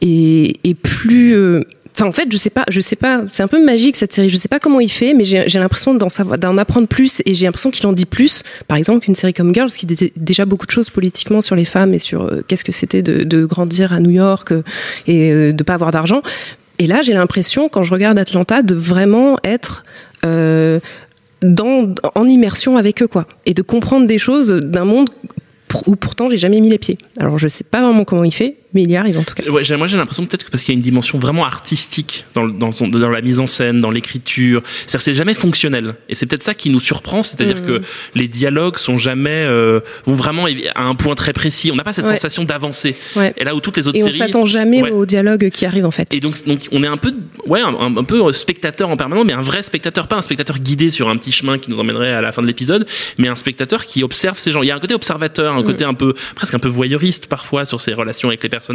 est, 0.00 0.58
est, 0.64 0.74
plus 0.74 1.64
Enfin, 1.98 2.08
en 2.08 2.12
fait, 2.12 2.28
je 2.30 2.36
sais 2.36 2.50
pas, 2.50 2.64
je 2.68 2.78
sais 2.78 2.94
pas. 2.94 3.22
C'est 3.28 3.42
un 3.42 3.48
peu 3.48 3.64
magique 3.64 3.96
cette 3.96 4.12
série. 4.12 4.28
Je 4.28 4.36
sais 4.36 4.48
pas 4.48 4.60
comment 4.60 4.80
il 4.80 4.90
fait, 4.90 5.14
mais 5.14 5.24
j'ai 5.24 5.58
l'impression 5.58 5.94
d'en 5.94 6.10
savoir, 6.10 6.38
d'en 6.38 6.58
apprendre 6.58 6.86
plus, 6.86 7.22
et 7.24 7.32
j'ai 7.32 7.46
l'impression 7.46 7.70
qu'il 7.70 7.86
en 7.86 7.94
dit 7.94 8.04
plus. 8.04 8.42
Par 8.68 8.76
exemple, 8.76 9.00
qu'une 9.00 9.14
série 9.14 9.32
comme 9.32 9.54
Girls, 9.54 9.70
qui 9.70 9.86
disait 9.86 10.12
déjà 10.14 10.44
beaucoup 10.44 10.66
de 10.66 10.70
choses 10.70 10.90
politiquement 10.90 11.40
sur 11.40 11.56
les 11.56 11.64
femmes 11.64 11.94
et 11.94 11.98
sur 11.98 12.22
euh, 12.22 12.42
qu'est-ce 12.46 12.64
que 12.64 12.72
c'était 12.72 13.00
de, 13.00 13.24
de 13.24 13.46
grandir 13.46 13.94
à 13.94 14.00
New 14.00 14.10
York 14.10 14.52
euh, 14.52 14.62
et 15.06 15.32
euh, 15.32 15.52
de 15.52 15.64
pas 15.64 15.72
avoir 15.72 15.90
d'argent. 15.90 16.20
Et 16.78 16.86
là, 16.86 17.00
j'ai 17.00 17.14
l'impression, 17.14 17.70
quand 17.70 17.82
je 17.82 17.92
regarde 17.94 18.18
Atlanta, 18.18 18.60
de 18.60 18.74
vraiment 18.74 19.38
être 19.42 19.82
euh, 20.26 20.80
dans, 21.40 21.94
en 22.14 22.24
immersion 22.26 22.76
avec 22.76 23.02
eux, 23.02 23.06
quoi, 23.06 23.26
et 23.46 23.54
de 23.54 23.62
comprendre 23.62 24.06
des 24.06 24.18
choses 24.18 24.48
d'un 24.48 24.84
monde 24.84 25.08
où 25.86 25.96
pourtant 25.96 26.28
j'ai 26.28 26.38
jamais 26.38 26.60
mis 26.60 26.68
les 26.70 26.78
pieds. 26.78 26.98
Alors, 27.18 27.38
je 27.38 27.48
sais 27.48 27.64
pas 27.64 27.80
vraiment 27.80 28.04
comment 28.04 28.24
il 28.24 28.32
fait, 28.32 28.56
mais 28.76 28.82
il 28.82 28.90
y 28.90 28.96
arrive 28.96 29.18
en 29.18 29.22
tout 29.24 29.34
cas. 29.34 29.42
Ouais, 29.50 29.62
moi 29.76 29.86
j'ai 29.86 29.96
l'impression 29.96 30.24
peut-être 30.26 30.44
que 30.44 30.50
parce 30.50 30.62
qu'il 30.62 30.72
y 30.72 30.76
a 30.76 30.78
une 30.78 30.82
dimension 30.82 31.18
vraiment 31.18 31.44
artistique 31.46 32.26
dans, 32.34 32.44
le- 32.44 32.52
dans, 32.52 32.72
son- 32.72 32.88
dans 32.88 33.08
la 33.10 33.20
mise 33.22 33.40
en 33.40 33.46
scène, 33.46 33.80
dans 33.80 33.90
l'écriture. 33.90 34.62
C'est-à-dire 34.86 34.98
que 34.98 35.04
c'est 35.04 35.14
jamais 35.14 35.34
fonctionnel. 35.34 35.94
Et 36.08 36.14
c'est 36.14 36.26
peut-être 36.26 36.42
ça 36.42 36.54
qui 36.54 36.68
nous 36.70 36.80
surprend, 36.80 37.22
c'est-à-dire 37.22 37.56
Mm. 37.62 37.66
que 37.66 37.80
les 38.14 38.28
dialogues 38.28 38.76
sont 38.76 38.98
jamais 38.98 39.30
euh, 39.46 39.80
vont 40.04 40.14
vraiment 40.14 40.44
à 40.74 40.82
un 40.82 40.94
point 40.94 41.14
très 41.14 41.32
précis. 41.32 41.70
On 41.72 41.76
n'a 41.76 41.84
pas 41.84 41.92
cette 41.94 42.04
Ouais. 42.04 42.10
sensation 42.16 42.44
d'avancer. 42.44 42.94
Ouais. 43.16 43.32
Et 43.38 43.44
là 43.44 43.54
où 43.54 43.60
toutes 43.60 43.76
les 43.78 43.88
autres 43.88 43.96
Et 43.98 44.02
on 44.02 44.06
séries 44.06 44.18
s'attend 44.18 44.44
jamais 44.44 44.82
Ouais. 44.82 44.90
au 44.90 45.06
dialogue 45.06 45.48
qui 45.50 45.64
arrive 45.66 45.86
en 45.86 45.90
fait. 45.90 46.12
Et 46.14 46.20
donc, 46.20 46.36
donc 46.46 46.60
on 46.72 46.82
est 46.82 46.86
un 46.86 46.98
peu, 46.98 47.12
ouais, 47.46 47.60
un, 47.62 48.04
peu 48.04 48.32
spectateur 48.34 48.90
en 48.90 48.96
permanence, 48.96 49.24
mais 49.26 49.32
un 49.32 49.42
vrai 49.42 49.62
spectateur, 49.62 50.06
pas 50.08 50.16
un 50.16 50.22
spectateur 50.22 50.58
guidé 50.58 50.90
sur 50.90 51.08
un 51.08 51.16
petit 51.16 51.32
chemin 51.32 51.58
qui 51.58 51.70
nous 51.70 51.80
emmènerait 51.80 52.12
à 52.12 52.20
la 52.20 52.32
fin 52.32 52.42
de 52.42 52.46
l'épisode, 52.46 52.86
mais 53.18 53.28
un 53.28 53.36
spectateur 53.36 53.86
qui 53.86 54.02
observe 54.02 54.38
ces 54.38 54.52
gens. 54.52 54.62
Il 54.62 54.66
y 54.68 54.70
a 54.70 54.76
un 54.76 54.80
côté 54.80 54.94
observateur, 54.94 55.54
un 55.56 55.62
côté 55.62 55.84
un 55.84 55.94
peu, 55.94 56.14
presque 56.34 56.54
un 56.54 56.58
peu 56.58 56.68
voyeuriste 56.68 57.26
parfois 57.26 57.64
sur 57.64 57.80
ses 57.80 57.94
relations 57.94 58.28
avec 58.28 58.42
les 58.42 58.48
À 58.70 58.74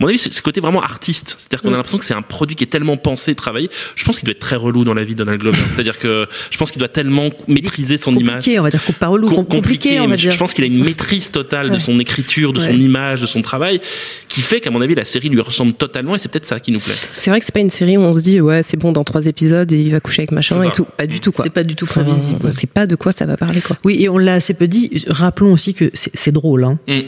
mon 0.00 0.08
avis, 0.08 0.18
c'est 0.18 0.32
ce 0.32 0.42
côté 0.42 0.60
vraiment 0.60 0.82
artiste. 0.82 1.36
C'est-à-dire 1.38 1.62
qu'on 1.62 1.72
a 1.72 1.76
l'impression 1.76 1.98
que 1.98 2.04
c'est 2.04 2.14
un 2.14 2.22
produit 2.22 2.56
qui 2.56 2.64
est 2.64 2.68
tellement 2.68 2.96
pensé, 2.96 3.34
travaillé. 3.34 3.68
Je 3.94 4.04
pense 4.04 4.18
qu'il 4.18 4.26
doit 4.26 4.32
être 4.32 4.38
très 4.40 4.56
relou 4.56 4.84
dans 4.84 4.94
la 4.94 5.04
vie 5.04 5.14
de 5.14 5.18
Donald 5.18 5.40
Glover. 5.40 5.58
C'est-à-dire 5.74 5.98
que 5.98 6.26
je 6.50 6.56
pense 6.58 6.70
qu'il 6.70 6.78
doit 6.78 6.88
tellement 6.88 7.30
maîtriser 7.48 7.98
son 7.98 8.14
image. 8.14 8.34
Compliqué, 8.36 8.60
on 8.60 8.62
va 8.62 8.70
dire 8.70 8.80
pas 8.98 9.06
relou, 9.08 9.28
Com- 9.30 9.46
compliqué, 9.46 10.00
on 10.00 10.08
va 10.08 10.16
dire. 10.16 10.30
Je 10.30 10.38
pense 10.38 10.54
qu'il 10.54 10.64
a 10.64 10.66
une 10.66 10.82
maîtrise 10.84 11.30
totale 11.30 11.70
de 11.70 11.78
son 11.78 11.98
écriture, 12.00 12.52
de 12.52 12.60
son 12.60 12.72
image, 12.72 13.20
de 13.20 13.26
son 13.26 13.42
travail, 13.42 13.80
qui 14.28 14.40
fait 14.40 14.60
qu'à 14.60 14.70
mon 14.70 14.80
avis 14.80 14.94
la 14.94 15.04
série 15.04 15.28
lui 15.28 15.40
ressemble 15.40 15.72
totalement 15.74 16.14
et 16.14 16.18
c'est 16.18 16.28
peut-être 16.30 16.46
ça 16.46 16.60
qui 16.60 16.72
nous 16.72 16.80
plaît. 16.80 16.94
C'est 17.12 17.30
vrai 17.30 17.40
que 17.40 17.46
c'est 17.46 17.54
pas 17.54 17.60
une 17.60 17.70
série 17.70 17.96
où 17.96 18.00
on 18.00 18.14
se 18.14 18.20
dit 18.20 18.40
ouais 18.40 18.62
c'est 18.62 18.76
bon 18.76 18.92
dans 18.92 19.04
trois 19.04 19.26
épisodes 19.26 19.70
et 19.72 19.80
il 19.80 19.90
va 19.92 20.00
coucher 20.00 20.22
avec 20.22 20.32
machin 20.32 20.62
et 20.62 20.70
tout. 20.70 20.84
Pas 20.96 21.06
du 21.06 21.20
tout 21.20 21.32
quoi. 21.32 21.44
C'est 21.44 21.50
pas 21.52 21.64
du 21.64 21.74
tout 21.76 21.86
prévisible. 21.86 22.40
On 22.44 22.50
sait 22.50 22.66
pas 22.66 22.86
de 22.86 22.96
quoi 22.96 23.12
ça 23.12 23.26
va 23.26 23.36
parler 23.36 23.60
quoi. 23.60 23.76
Oui, 23.84 23.96
et 24.02 24.08
on 24.08 24.18
l'a 24.18 24.34
assez 24.34 24.54
peu 24.54 24.66
dit. 24.68 25.04
Rappelons 25.08 25.52
aussi 25.52 25.74
que 25.74 25.90
c'est 25.94 26.10
c'est 26.14 26.32
drôle. 26.32 26.64
Hein. 26.64 26.78
Mm. 26.88 27.00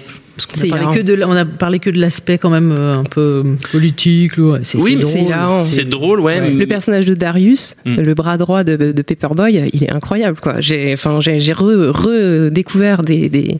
Parce 0.46 0.46
qu'on 0.46 0.60
C'est 0.60 0.66
a, 0.68 0.70
parlé 0.70 0.82
hilarant. 0.84 0.96
que 0.96 1.02
de, 1.02 1.14
la- 1.14 1.28
on 1.28 1.32
a 1.36 1.44
parlé 1.44 1.78
que 1.78 1.90
de 1.90 1.98
l'aspect 1.98 2.38
quand 2.38 2.50
même 2.50 2.72
euh, 2.72 2.98
un 2.98 3.04
peu 3.04 3.44
politique. 3.72 4.32
C'est 4.62 4.78
Oui, 4.78 4.92
c'est 4.92 4.96
mais 4.96 5.02
drôle. 5.02 6.20
c'est 6.20 6.24
ouais. 6.24 6.50
Le 6.50 6.66
personnage 6.66 7.04
de 7.06 7.14
Darius, 7.14 7.76
Mm. 7.84 7.96
le 8.00 8.14
bras 8.14 8.36
droit 8.36 8.64
de, 8.64 8.76
de 8.92 9.02
Paperboy, 9.02 9.70
il 9.72 9.84
est 9.84 9.90
incroyable 9.90 10.38
quoi. 10.40 10.60
J'ai 10.60 10.92
enfin 10.94 11.20
j'ai 11.20 11.40
j'ai 11.40 11.52
re- 11.52 11.90
redécouvert 11.90 13.02
des 13.02 13.28
des, 13.28 13.58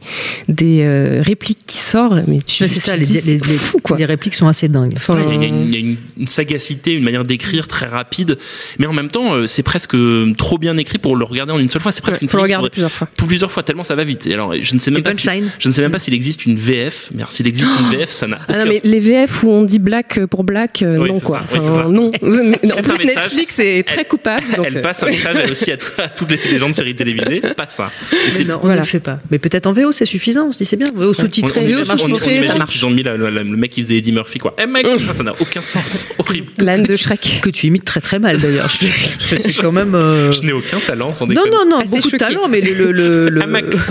des 0.49 0.85
euh, 0.87 1.23
répliques 1.23 1.61
qui 1.67 1.77
sortent 1.79 2.23
mais 2.27 2.39
tu 2.45 2.63
Ouais, 2.63 2.69
c'est 2.69 2.81
ça, 2.81 2.97
les, 2.97 3.05
les- 3.07 3.39
les- 3.39 3.39
fou 3.39 3.79
quoi. 3.83 3.97
les 3.97 4.05
répliques 4.05 4.35
sont 4.35 4.49
assez 4.49 4.69
dingues. 4.69 4.93
Enfin, 4.97 5.15
Ouais, 5.17 5.25
Il 5.35 5.41
y 5.43 5.45
a, 5.45 5.49
une, 5.49 5.63
il 5.69 5.73
y 5.73 5.77
a 5.77 5.79
une- 5.81 5.97
une 6.19 6.27
sagacité, 6.27 6.95
une 6.95 7.05
manière 7.05 7.25
d'écrire 7.25 7.69
très 7.69 7.87
rapide, 7.87 8.39
mais 8.79 8.87
en 8.87 8.93
même 8.93 9.09
temps, 9.09 9.35
euh, 9.35 9.47
c'est 9.47 9.63
presque 9.63 9.95
euh, 9.95 10.33
trop 10.37 10.59
bien 10.59 10.77
écrit 10.77 10.99
pour 10.99 11.17
le 11.17 11.25
regarder 11.25 11.53
en 11.53 11.59
une 11.59 11.69
seule 11.69 11.83
fois. 11.83 11.93
C'est 11.93 12.01
presque 12.03 12.21
Ouais, 12.21 12.25
une 12.25 12.29
faut 12.29 12.37
le 12.37 12.43
regarder 12.45 12.71
plusieurs 12.71 12.91
fois. 12.93 13.09
pour 13.17 13.29
plusieurs 13.29 13.51
fois 13.53 13.63
tellement 13.63 13.83
ça 13.85 13.95
va 13.95 14.05
vite. 14.05 14.27
Et 14.27 14.35
alors, 14.35 14.55
je 14.61 14.75
ne 14.75 14.79
sais 14.81 14.91
même 14.91 14.99
Les 14.99 15.03
pas 15.03 15.13
si, 15.15 15.29
je 15.59 15.69
ne 15.69 15.73
sais 15.73 15.83
même 15.83 15.91
pas 15.93 15.99
s'il 15.99 16.15
existe 16.15 16.47
une 16.47 16.57
VF, 16.71 17.09
mais 17.13 17.19
alors, 17.23 17.33
s'il 17.33 17.47
existe 17.49 17.71
une 17.81 17.99
VF, 17.99 18.09
ça 18.11 18.27
n'a 18.27 18.39
Ah 18.49 18.59
non 18.59 18.65
mais 18.67 18.81
les 18.85 19.01
VF 19.01 19.43
où 19.43 19.51
on 19.51 19.63
dit 19.63 19.79
black 19.79 20.21
pour 20.27 20.45
black 20.45 20.83
euh, 20.83 20.99
Oui, 20.99 21.09
non 21.11 21.21
quoi. 21.21 21.39
ça, 21.49 21.59
oui, 21.59 21.59
Enfin, 21.61 21.71
c'est 21.71 21.83
ça. 21.83 21.89
non. 21.89 22.11
En 22.79 22.83
plus 22.83 23.05
message. 23.07 23.25
Netflix 23.25 23.59
est 23.59 23.87
très 23.87 24.01
Elle- 24.01 24.09
coupable. 24.09 24.45
donc, 24.57 24.67
Elle 24.67 24.77
euh, 24.79 24.83
passe 24.83 25.03
un 25.03 25.07
message 25.07 25.37
elle 25.45 25.51
aussi 25.53 25.73
à, 25.73 25.77
à 25.99 26.09
toutes 26.09 26.31
les, 26.31 26.39
les 26.53 26.59
gens 26.59 26.69
de 26.69 26.75
séries 26.75 26.95
télévisées, 26.95 27.41
pas 27.57 27.67
ça. 27.69 27.91
Et 28.39 28.45
non, 28.45 28.57
on 28.57 28.59
voilà. 28.61 28.77
ne 28.77 28.81
le 28.81 28.87
fait 28.87 29.01
pas. 29.01 29.19
Mais 29.31 29.39
peut-être 29.39 29.67
en 29.67 29.73
VO, 29.73 29.93
c'est 29.93 30.07
suffisant. 30.07 30.47
On 30.49 30.53
se 30.53 30.59
dit 30.59 30.65
c'est 30.65 30.77
bien. 30.77 30.89
VO 30.95 31.13
sous-titré. 31.13 31.67
VO 31.67 31.85
sous-titré, 31.85 32.43
ça 32.43 32.57
marche. 32.57 32.73
qu'ils 32.73 32.87
ont 32.87 32.91
mis 32.91 33.03
la- 33.03 33.17
la- 33.17 33.31
la- 33.31 33.43
le 33.43 33.57
mec 33.57 33.71
qui 33.73 33.83
faisait 33.83 33.97
Eddie 33.97 34.13
Murphy, 34.13 34.39
quoi. 34.39 34.55
Eh 34.63 34.67
mec, 34.67 34.87
ça, 35.07 35.13
ça 35.15 35.23
n'a 35.23 35.33
aucun 35.41 35.63
sens. 35.63 36.07
Horrible. 36.19 36.53
L'âne 36.59 36.83
de 36.85 36.97
Shrek. 36.97 37.41
Que 37.43 37.51
tu 37.51 37.67
imites 37.67 37.85
très 37.85 38.01
très 38.01 38.19
mal 38.19 38.39
d'ailleurs. 38.41 38.69
Je, 38.71 39.37
suis 39.37 39.55
quand 39.55 39.73
même. 39.73 39.95
euh, 39.95 40.33
Je 40.33 40.43
n'ai 40.43 40.53
aucun 40.53 40.79
talent, 40.79 41.13
sans 41.15 41.27
Non, 41.27 41.35
déconner. 41.45 41.51
non, 41.51 41.67
non, 41.71 41.79
Assez 41.81 41.97
beaucoup 41.97 42.11
de 42.11 42.17
talent, 42.17 42.49
mais 42.49 42.61
le. 42.61 42.93
le, 42.93 43.31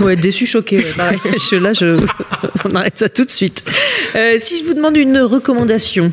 ouais, 0.02 0.16
déçu, 0.16 0.46
choqué. 0.46 0.84
Je, 1.50 1.56
là, 1.56 1.72
je, 1.72 1.96
on 2.70 2.74
arrête 2.76 2.98
ça 2.98 3.08
tout 3.08 3.24
de 3.24 3.30
suite. 3.30 3.64
Euh, 4.16 4.36
si 4.38 4.58
je 4.58 4.64
vous 4.64 4.74
demande 4.74 4.96
une 4.96 5.18
recommandation 5.18 6.12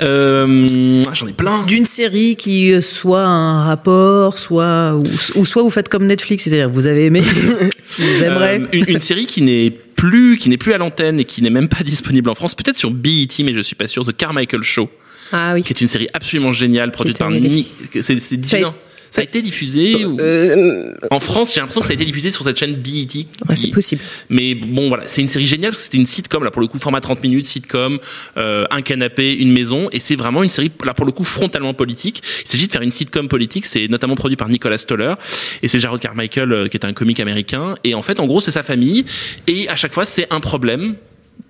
Euh, 0.00 1.02
J'en 1.12 1.26
ai 1.26 1.32
plein. 1.32 1.62
d'une 1.64 1.84
série 1.86 2.36
qui 2.36 2.72
euh, 2.72 2.80
soit 2.80 3.24
un 3.24 3.64
rapport, 3.64 4.38
soit 4.38 4.94
ou, 4.96 5.02
ou 5.40 5.44
soit 5.44 5.62
vous 5.62 5.70
faites 5.70 5.88
comme 5.88 6.06
Netflix, 6.06 6.44
c'est-à-dire 6.44 6.68
vous 6.70 6.86
avez 6.86 7.06
aimé, 7.06 7.20
vous 7.98 8.22
aimerez. 8.24 8.60
Euh, 8.60 8.66
une, 8.72 8.84
une 8.88 9.00
série 9.00 9.26
qui 9.26 9.42
n'est 9.42 9.70
plus 9.70 10.36
qui 10.38 10.50
n'est 10.50 10.58
plus 10.58 10.72
à 10.72 10.78
l'antenne 10.78 11.18
et 11.20 11.24
qui 11.24 11.42
n'est 11.42 11.50
même 11.50 11.68
pas 11.68 11.82
disponible 11.82 12.28
en 12.30 12.34
France, 12.34 12.54
peut-être 12.54 12.76
sur 12.76 12.90
BET, 12.90 13.28
mais 13.44 13.52
je 13.52 13.60
suis 13.60 13.74
pas 13.76 13.88
sûr, 13.88 14.04
de 14.04 14.12
Carmichael 14.12 14.62
Show, 14.62 14.88
Ah 15.32 15.52
oui. 15.54 15.62
qui 15.62 15.72
est 15.72 15.80
une 15.80 15.88
série 15.88 16.08
absolument 16.12 16.52
géniale 16.52 16.90
produite 16.92 17.18
par 17.18 17.28
annulée. 17.28 17.48
Ni. 17.48 17.68
C'est 17.92 18.20
c'est 18.20 18.36
diffusé. 18.36 18.66
Ça 19.10 19.20
a- 19.20 19.24
été 19.24 19.42
diffusé 19.42 20.04
ou- 20.04 20.18
Euh, 20.20 20.94
en 21.10 21.20
France. 21.20 21.52
J'ai 21.54 21.60
l'impression 21.60 21.80
que 21.80 21.86
ça 21.86 21.92
a 21.92 21.94
été 21.94 22.04
diffusé 22.04 22.30
sur 22.30 22.44
cette 22.44 22.58
chaîne 22.58 22.74
BET. 22.74 23.06
ouais, 23.48 23.54
qui- 23.54 23.56
c'est 23.56 23.68
possible. 23.68 24.00
Mais 24.28 24.54
bon, 24.54 24.88
voilà, 24.88 25.04
c'est 25.06 25.20
une 25.22 25.28
série 25.28 25.46
géniale 25.46 25.70
parce 25.70 25.78
que 25.78 25.84
c'était 25.84 25.98
une 25.98 26.06
sitcom, 26.06 26.44
là, 26.44 26.50
pour 26.50 26.60
le 26.62 26.68
coup, 26.68 26.78
format 26.78 27.00
30 27.00 27.22
minutes, 27.22 27.46
sitcom, 27.46 27.98
euh, 28.36 28.64
un 28.70 28.82
canapé, 28.82 29.34
une 29.34 29.52
maison, 29.52 29.88
et 29.92 30.00
c'est 30.00 30.16
vraiment 30.16 30.42
une 30.42 30.50
série, 30.50 30.70
là, 30.84 30.94
pour 30.94 31.06
le 31.06 31.12
coup, 31.12 31.24
frontalement 31.24 31.74
politique. 31.74 32.22
Il 32.44 32.48
s'agit 32.48 32.66
de 32.66 32.72
faire 32.72 32.82
une 32.82 32.90
sitcom 32.90 33.28
politique, 33.28 33.66
c'est 33.66 33.88
notamment 33.88 34.14
produit 34.16 34.36
par 34.36 34.48
Nicolas 34.48 34.78
Stoller, 34.78 35.14
et 35.62 35.68
c'est 35.68 35.80
Jared 35.80 36.00
Carmichael, 36.00 36.52
euh, 36.52 36.68
qui 36.68 36.76
est 36.76 36.84
un 36.84 36.92
comique 36.92 37.20
américain, 37.20 37.74
et 37.84 37.94
en 37.94 38.02
fait, 38.02 38.20
en 38.20 38.26
gros, 38.26 38.40
c'est 38.40 38.50
sa 38.52 38.62
famille, 38.62 39.04
et 39.46 39.68
à 39.68 39.76
chaque 39.76 39.92
fois, 39.92 40.04
c'est 40.06 40.26
un 40.30 40.40
problème 40.40 40.96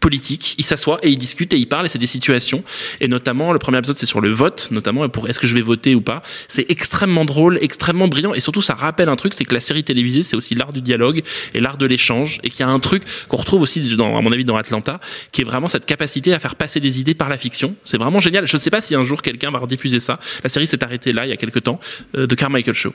politique, 0.01 0.55
il 0.59 0.65
s'assoit 0.65 0.99
et 1.03 1.11
il 1.11 1.19
discute 1.19 1.53
et 1.55 1.59
il 1.59 1.67
parle 1.67 1.87
et 1.87 1.89
c'est 1.89 1.99
des 1.99 2.07
situations. 2.07 2.63
Et 3.01 3.09
notamment 3.09 3.53
le 3.53 3.59
premier 3.59 3.79
épisode 3.79 3.97
c'est 3.97 4.07
sur 4.07 4.21
le 4.21 4.31
vote 4.31 4.69
notamment 4.71 5.09
pour 5.09 5.29
est-ce 5.29 5.41
que 5.41 5.47
je 5.47 5.55
vais 5.55 5.63
voter 5.63 5.95
ou 5.95 6.01
pas. 6.01 6.23
C'est 6.49 6.71
extrêmement 6.71 7.25
drôle 7.25 7.59
extrêmement 7.61 8.09
brillant 8.09 8.35
et 8.35 8.41
surtout 8.41 8.63
ça 8.63 8.75
rappelle 8.75 9.09
un 9.09 9.17
truc 9.17 9.35
c'est 9.35 9.45
que 9.45 9.55
la 9.55 9.61
série 9.61 9.85
télévisée 9.85 10.23
c'est 10.23 10.37
aussi 10.37 10.55
l'art 10.55 10.73
du 10.73 10.81
dialogue 10.81 11.23
et 11.55 11.61
l'art 11.61 11.79
de 11.79 11.87
l'échange 11.87 12.39
et 12.43 12.51
qu'il 12.51 12.61
y 12.61 12.63
a 12.63 12.69
un 12.69 12.81
truc 12.81 13.03
qu'on 13.29 13.37
retrouve 13.37 13.63
aussi 13.63 13.81
à 13.99 14.21
mon 14.21 14.33
avis 14.33 14.45
dans 14.45 14.57
Atlanta 14.57 15.01
qui 15.33 15.43
est 15.43 15.45
vraiment 15.45 15.69
cette 15.69 15.87
capacité 15.87 16.33
à 16.35 16.39
faire 16.39 16.57
passer 16.57 16.81
des 16.81 17.01
idées 17.01 17.15
par 17.15 17.29
la 17.29 17.37
fiction. 17.37 17.75
C'est 17.85 17.99
vraiment 17.99 18.21
génial. 18.21 18.47
Je 18.47 18.57
ne 18.57 18.61
sais 18.61 18.71
pas 18.71 18.81
si 18.81 18.95
un 18.95 19.05
jour 19.05 19.23
quelqu'un 19.23 19.51
va 19.51 19.59
rediffuser 19.59 20.01
ça. 20.01 20.19
La 20.43 20.49
série 20.49 20.67
s'est 20.67 20.83
arrêtée 20.85 21.13
là 21.13 21.27
il 21.27 21.31
y 21.31 21.33
a 21.33 21.37
quelques 21.37 21.63
temps 21.63 21.81
euh, 22.17 22.27
de 22.27 22.35
Carmichael 22.35 22.75
Show. 22.75 22.93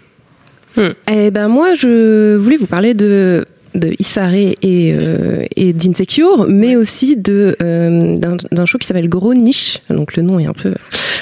Eh 0.78 1.32
ben 1.32 1.48
moi, 1.48 1.74
je 1.74 2.36
voulais 2.38 2.58
vous 2.58 2.68
parler 2.68 2.94
de 2.94 3.46
de 3.76 3.94
Issare 4.00 4.34
et, 4.34 4.58
euh, 4.64 5.46
et 5.56 5.74
d'Insecure, 5.74 6.46
mais 6.50 6.76
aussi 6.76 7.16
de 7.18 7.56
euh, 7.62 8.18
d'un 8.52 8.66
show 8.66 8.78
qui 8.78 8.88
s'appelle 8.88 9.08
Gros 9.10 9.34
Niche. 9.34 9.80
Donc 9.90 10.16
le 10.16 10.24
nom 10.24 10.40
est 10.40 10.46
un 10.46 10.54
peu. 10.54 10.74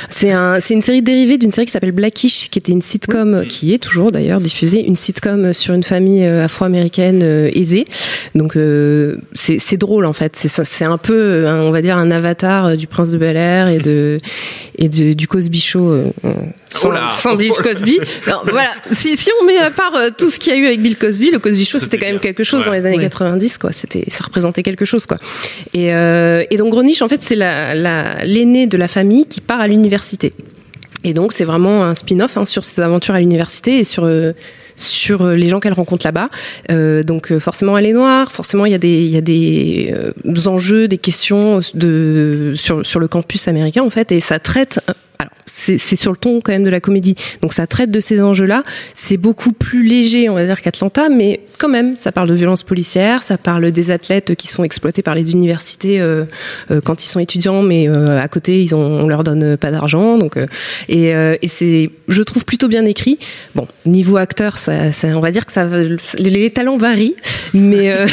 C'est 0.09 0.31
un, 0.31 0.59
c'est 0.59 0.73
une 0.73 0.81
série 0.81 1.01
dérivée 1.03 1.37
d'une 1.37 1.51
série 1.51 1.65
qui 1.67 1.71
s'appelle 1.71 1.91
Blackish, 1.91 2.49
qui 2.49 2.57
était 2.57 2.71
une 2.71 2.81
sitcom 2.81 3.45
qui 3.47 3.73
est 3.73 3.77
toujours 3.77 4.11
d'ailleurs 4.11 4.41
diffusée, 4.41 4.83
une 4.85 4.95
sitcom 4.95 5.53
sur 5.53 5.73
une 5.75 5.83
famille 5.83 6.23
euh, 6.23 6.45
afro-américaine 6.45 7.19
euh, 7.21 7.49
aisée. 7.53 7.85
Donc 8.33 8.55
euh, 8.55 9.17
c'est 9.33 9.59
c'est 9.59 9.77
drôle 9.77 10.05
en 10.05 10.13
fait. 10.13 10.35
C'est 10.35 10.49
c'est 10.63 10.85
un 10.85 10.97
peu, 10.97 11.47
un- 11.47 11.61
on 11.61 11.71
va 11.71 11.81
dire, 11.81 11.97
un 11.97 12.09
avatar 12.11 12.65
euh, 12.67 12.75
du 12.75 12.87
Prince 12.87 13.11
de 13.11 13.17
Bel 13.17 13.37
Air 13.37 13.67
et 13.67 13.77
de 13.79 14.17
et 14.77 14.89
de, 14.89 15.13
du 15.13 15.27
Cosby 15.27 15.59
Show. 15.59 15.93
Euh, 16.75 16.79
Oh 16.83 16.91
là 16.91 17.11
sans 17.13 17.35
Bill 17.35 17.51
Cosby. 17.51 17.99
Non, 18.27 18.39
voilà. 18.45 18.71
Si, 18.91 19.17
si 19.17 19.29
on 19.41 19.45
met 19.45 19.57
à 19.57 19.71
part 19.71 19.95
euh, 19.95 20.09
tout 20.15 20.29
ce 20.29 20.39
qu'il 20.39 20.53
y 20.53 20.55
a 20.55 20.59
eu 20.59 20.65
avec 20.67 20.81
Bill 20.81 20.97
Cosby, 20.97 21.31
le 21.31 21.39
Cosby 21.39 21.65
Show, 21.65 21.79
C'était 21.79 21.97
quand 21.97 22.07
même 22.07 22.19
quelque 22.19 22.43
chose 22.43 22.65
dans 22.65 22.71
les 22.73 22.85
années 22.85 22.97
Ouais. 22.97 23.03
90, 23.03 23.57
quoi. 23.57 23.71
C'était, 23.71 24.05
ça 24.09 24.23
représentait 24.23 24.63
quelque 24.63 24.85
chose, 24.85 25.05
quoi. 25.05 25.17
Et, 25.73 25.93
euh, 25.93 26.43
et 26.49 26.57
donc 26.57 26.69
Groniche, 26.71 27.01
en 27.01 27.07
fait, 27.07 27.23
c'est 27.23 27.35
la, 27.35 27.73
la, 27.75 28.23
l'aîné 28.25 28.67
de 28.67 28.77
la 28.77 28.87
famille 28.87 29.25
qui 29.27 29.41
part 29.41 29.59
à 29.59 29.67
l'université. 29.67 30.33
Et 31.03 31.13
donc, 31.13 31.31
c'est 31.31 31.45
vraiment 31.45 31.83
un 31.85 31.95
spin-off 31.95 32.35
hein, 32.37 32.45
sur 32.45 32.65
ses 32.65 32.81
aventures 32.81 33.13
à 33.15 33.19
l'université 33.19 33.79
et 33.79 33.83
sur 33.83 34.03
euh, 34.03 34.33
sur 34.75 35.21
euh, 35.21 35.35
les 35.35 35.47
gens 35.47 35.59
qu'elle 35.59 35.73
rencontre 35.73 36.05
là-bas. 36.05 36.29
Euh, 36.71 37.03
donc, 37.03 37.31
euh, 37.31 37.39
forcément, 37.39 37.77
elle 37.77 37.85
est 37.85 37.93
noire. 37.93 38.31
Forcément, 38.31 38.65
il 38.65 38.71
y 38.71 38.75
a 38.75 38.79
des 38.79 39.03
il 39.03 39.09
y 39.09 39.17
a 39.17 39.21
des 39.21 39.93
euh, 39.93 40.47
enjeux, 40.49 40.87
des 40.87 40.97
questions 40.97 41.61
de 41.73 42.53
sur 42.55 42.85
sur 42.85 42.99
le 42.99 43.07
campus 43.07 43.47
américain 43.47 43.83
en 43.83 43.89
fait, 43.89 44.11
et 44.11 44.19
ça 44.19 44.39
traite. 44.39 44.79
Alors, 45.19 45.31
c'est 45.49 45.95
sur 45.95 46.11
le 46.11 46.17
ton 46.17 46.41
quand 46.41 46.51
même 46.51 46.63
de 46.63 46.69
la 46.69 46.79
comédie. 46.79 47.15
Donc, 47.41 47.53
ça 47.53 47.67
traite 47.67 47.91
de 47.91 47.99
ces 47.99 48.21
enjeux-là. 48.21 48.63
C'est 48.93 49.17
beaucoup 49.17 49.51
plus 49.51 49.83
léger, 49.83 50.29
on 50.29 50.35
va 50.35 50.45
dire, 50.45 50.61
qu'Atlanta, 50.61 51.09
mais 51.09 51.41
quand 51.59 51.69
même, 51.69 51.95
ça 51.95 52.11
parle 52.11 52.29
de 52.29 52.33
violence 52.33 52.63
policière, 52.63 53.21
ça 53.21 53.37
parle 53.37 53.71
des 53.71 53.91
athlètes 53.91 54.35
qui 54.35 54.47
sont 54.47 54.63
exploités 54.63 55.03
par 55.03 55.13
les 55.13 55.31
universités 55.31 55.99
euh, 55.99 56.23
euh, 56.71 56.81
quand 56.81 57.03
ils 57.03 57.07
sont 57.07 57.19
étudiants, 57.19 57.61
mais 57.61 57.87
euh, 57.87 58.19
à 58.19 58.27
côté, 58.27 58.61
ils 58.61 58.73
ont, 58.73 58.79
on 58.79 59.07
leur 59.07 59.23
donne 59.23 59.57
pas 59.57 59.69
d'argent. 59.69 60.17
Donc, 60.17 60.37
et, 60.87 61.09
et 61.09 61.47
c'est, 61.47 61.89
je 62.07 62.21
trouve 62.23 62.45
plutôt 62.45 62.67
bien 62.67 62.85
écrit. 62.85 63.19
Bon, 63.55 63.67
niveau 63.85 64.17
acteur, 64.17 64.57
ça, 64.57 64.91
ça- 64.91 65.09
on 65.09 65.19
va 65.19 65.31
dire 65.31 65.45
que 65.45 65.51
ça, 65.51 65.67
les, 66.17 66.49
talents 66.49 66.77
varient, 66.77 67.15
mais 67.53 67.93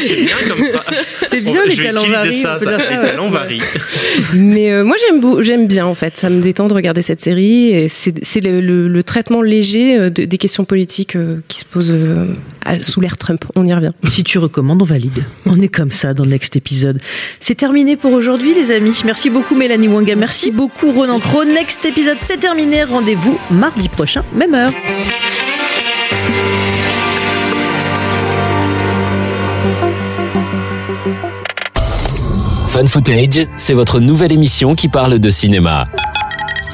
C'est 0.00 0.16
bien 0.16 0.36
comme 0.48 0.66
ça. 0.72 0.84
C'est 1.28 1.40
bien 1.40 1.64
les 1.64 1.76
talents 1.76 2.06
varient. 2.08 2.34
ça, 2.34 2.56
on 2.56 2.58
peut 2.58 2.64
ça, 2.64 2.76
dire 2.76 2.80
ça, 2.86 2.90
les 2.90 2.96
ouais. 2.98 3.10
talents 3.10 3.28
varient. 3.28 3.62
Mais 4.34 4.82
moi 4.82 4.96
j'aime 5.40 5.66
bien 5.66 5.86
en 5.86 5.94
fait, 5.94 6.16
ça 6.16 6.28
me 6.30 6.37
détend 6.40 6.66
de 6.68 6.74
regarder 6.74 7.02
cette 7.02 7.20
série 7.20 7.70
et 7.70 7.88
c'est 7.88 8.24
c'est 8.24 8.40
le, 8.40 8.60
le- 8.60 8.88
le 8.88 9.02
traitement 9.02 9.42
léger 9.42 9.96
euh, 9.98 10.10
de- 10.10 10.24
des 10.24 10.38
questions 10.38 10.64
politiques 10.64 11.16
euh, 11.16 11.40
qui 11.48 11.58
se 11.60 11.64
posent 11.64 11.90
euh, 11.92 12.26
sous 12.82 13.00
l'ère 13.00 13.16
Trump. 13.16 13.44
On 13.56 13.66
y 13.66 13.72
revient. 13.74 13.90
Si 14.10 14.24
tu 14.24 14.38
recommandes, 14.38 14.82
on 14.82 14.84
valide. 14.84 15.24
On 15.46 15.60
est 15.60 15.68
comme 15.68 15.90
ça 15.90 16.14
dans 16.14 16.24
le 16.24 16.30
next 16.30 16.56
épisode. 16.56 17.00
C'est 17.40 17.54
terminé 17.56 17.96
pour 17.96 18.12
aujourd'hui, 18.12 18.54
les 18.54 18.72
amis. 18.72 19.00
Merci 19.04 19.30
beaucoup, 19.30 19.54
Mélanie 19.54 19.88
Wanga. 19.88 20.14
Merci 20.16 20.50
beaucoup, 20.50 20.92
Ronan 20.92 21.20
Cro. 21.20 21.44
Next 21.44 21.84
épisode, 21.84 22.18
c'est 22.20 22.38
terminé. 22.38 22.84
Rendez-vous 22.84 23.38
mardi 23.50 23.88
prochain, 23.88 24.24
même 24.34 24.54
heure. 24.54 24.70
Fan 32.68 32.86
Footage, 32.86 33.46
c'est 33.56 33.72
votre 33.74 33.98
nouvelle 34.00 34.32
émission 34.32 34.74
qui 34.74 34.88
parle 34.88 35.18
de 35.18 35.30
cinéma. 35.30 35.86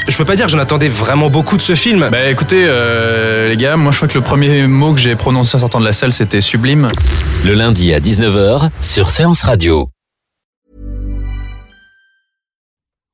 Je 0.06 0.18
peux 0.18 0.24
pas 0.24 0.36
dire 0.36 0.46
que 0.46 0.52
j'en 0.52 0.58
attendais 0.58 0.88
vraiment 0.88 1.30
beaucoup 1.30 1.56
de 1.56 1.62
ce 1.62 1.74
film. 1.74 2.08
Bah 2.10 2.28
écoutez, 2.28 2.64
euh, 2.66 3.48
les 3.48 3.56
gars, 3.56 3.76
moi 3.76 3.90
je 3.90 3.96
crois 3.96 4.08
que 4.08 4.18
le 4.18 4.24
premier 4.24 4.66
mot 4.66 4.92
que 4.92 5.00
j'ai 5.00 5.16
prononcé 5.16 5.56
en 5.56 5.60
sortant 5.60 5.80
de 5.80 5.84
la 5.84 5.92
salle 5.92 6.12
c'était 6.12 6.42
sublime. 6.42 6.88
Le 7.44 7.54
lundi 7.54 7.94
à 7.94 8.00
19h 8.00 8.68
sur 8.80 9.08
Séance 9.08 9.42
Radio. 9.42 9.88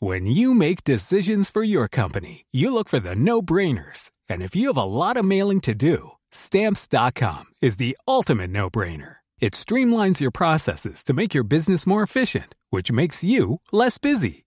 When 0.03 0.27
you 0.27 0.55
make 0.55 0.83
decisions 0.83 1.51
for 1.53 1.63
your 1.63 1.87
company, 1.87 2.47
you 2.53 2.73
look 2.73 2.89
for 2.89 2.99
the 2.99 3.15
no-brainers. 3.15 4.11
And 4.31 4.41
if 4.41 4.57
you 4.57 4.69
have 4.69 4.79
a 4.79 4.85
lot 4.85 5.19
of 5.19 5.25
mailing 5.25 5.61
to 5.61 5.75
do, 5.75 6.13
stamps.com 6.31 7.45
is 7.61 7.77
the 7.77 7.99
ultimate 8.09 8.51
no-brainer. 8.51 9.17
It 9.41 9.53
streamlines 9.53 10.21
your 10.21 10.31
processes 10.31 11.05
to 11.05 11.13
make 11.13 11.35
your 11.35 11.45
business 11.45 11.87
more 11.87 12.03
efficient, 12.03 12.55
which 12.71 12.91
makes 12.91 13.23
you 13.23 13.61
less 13.73 13.99
busy. 13.99 14.47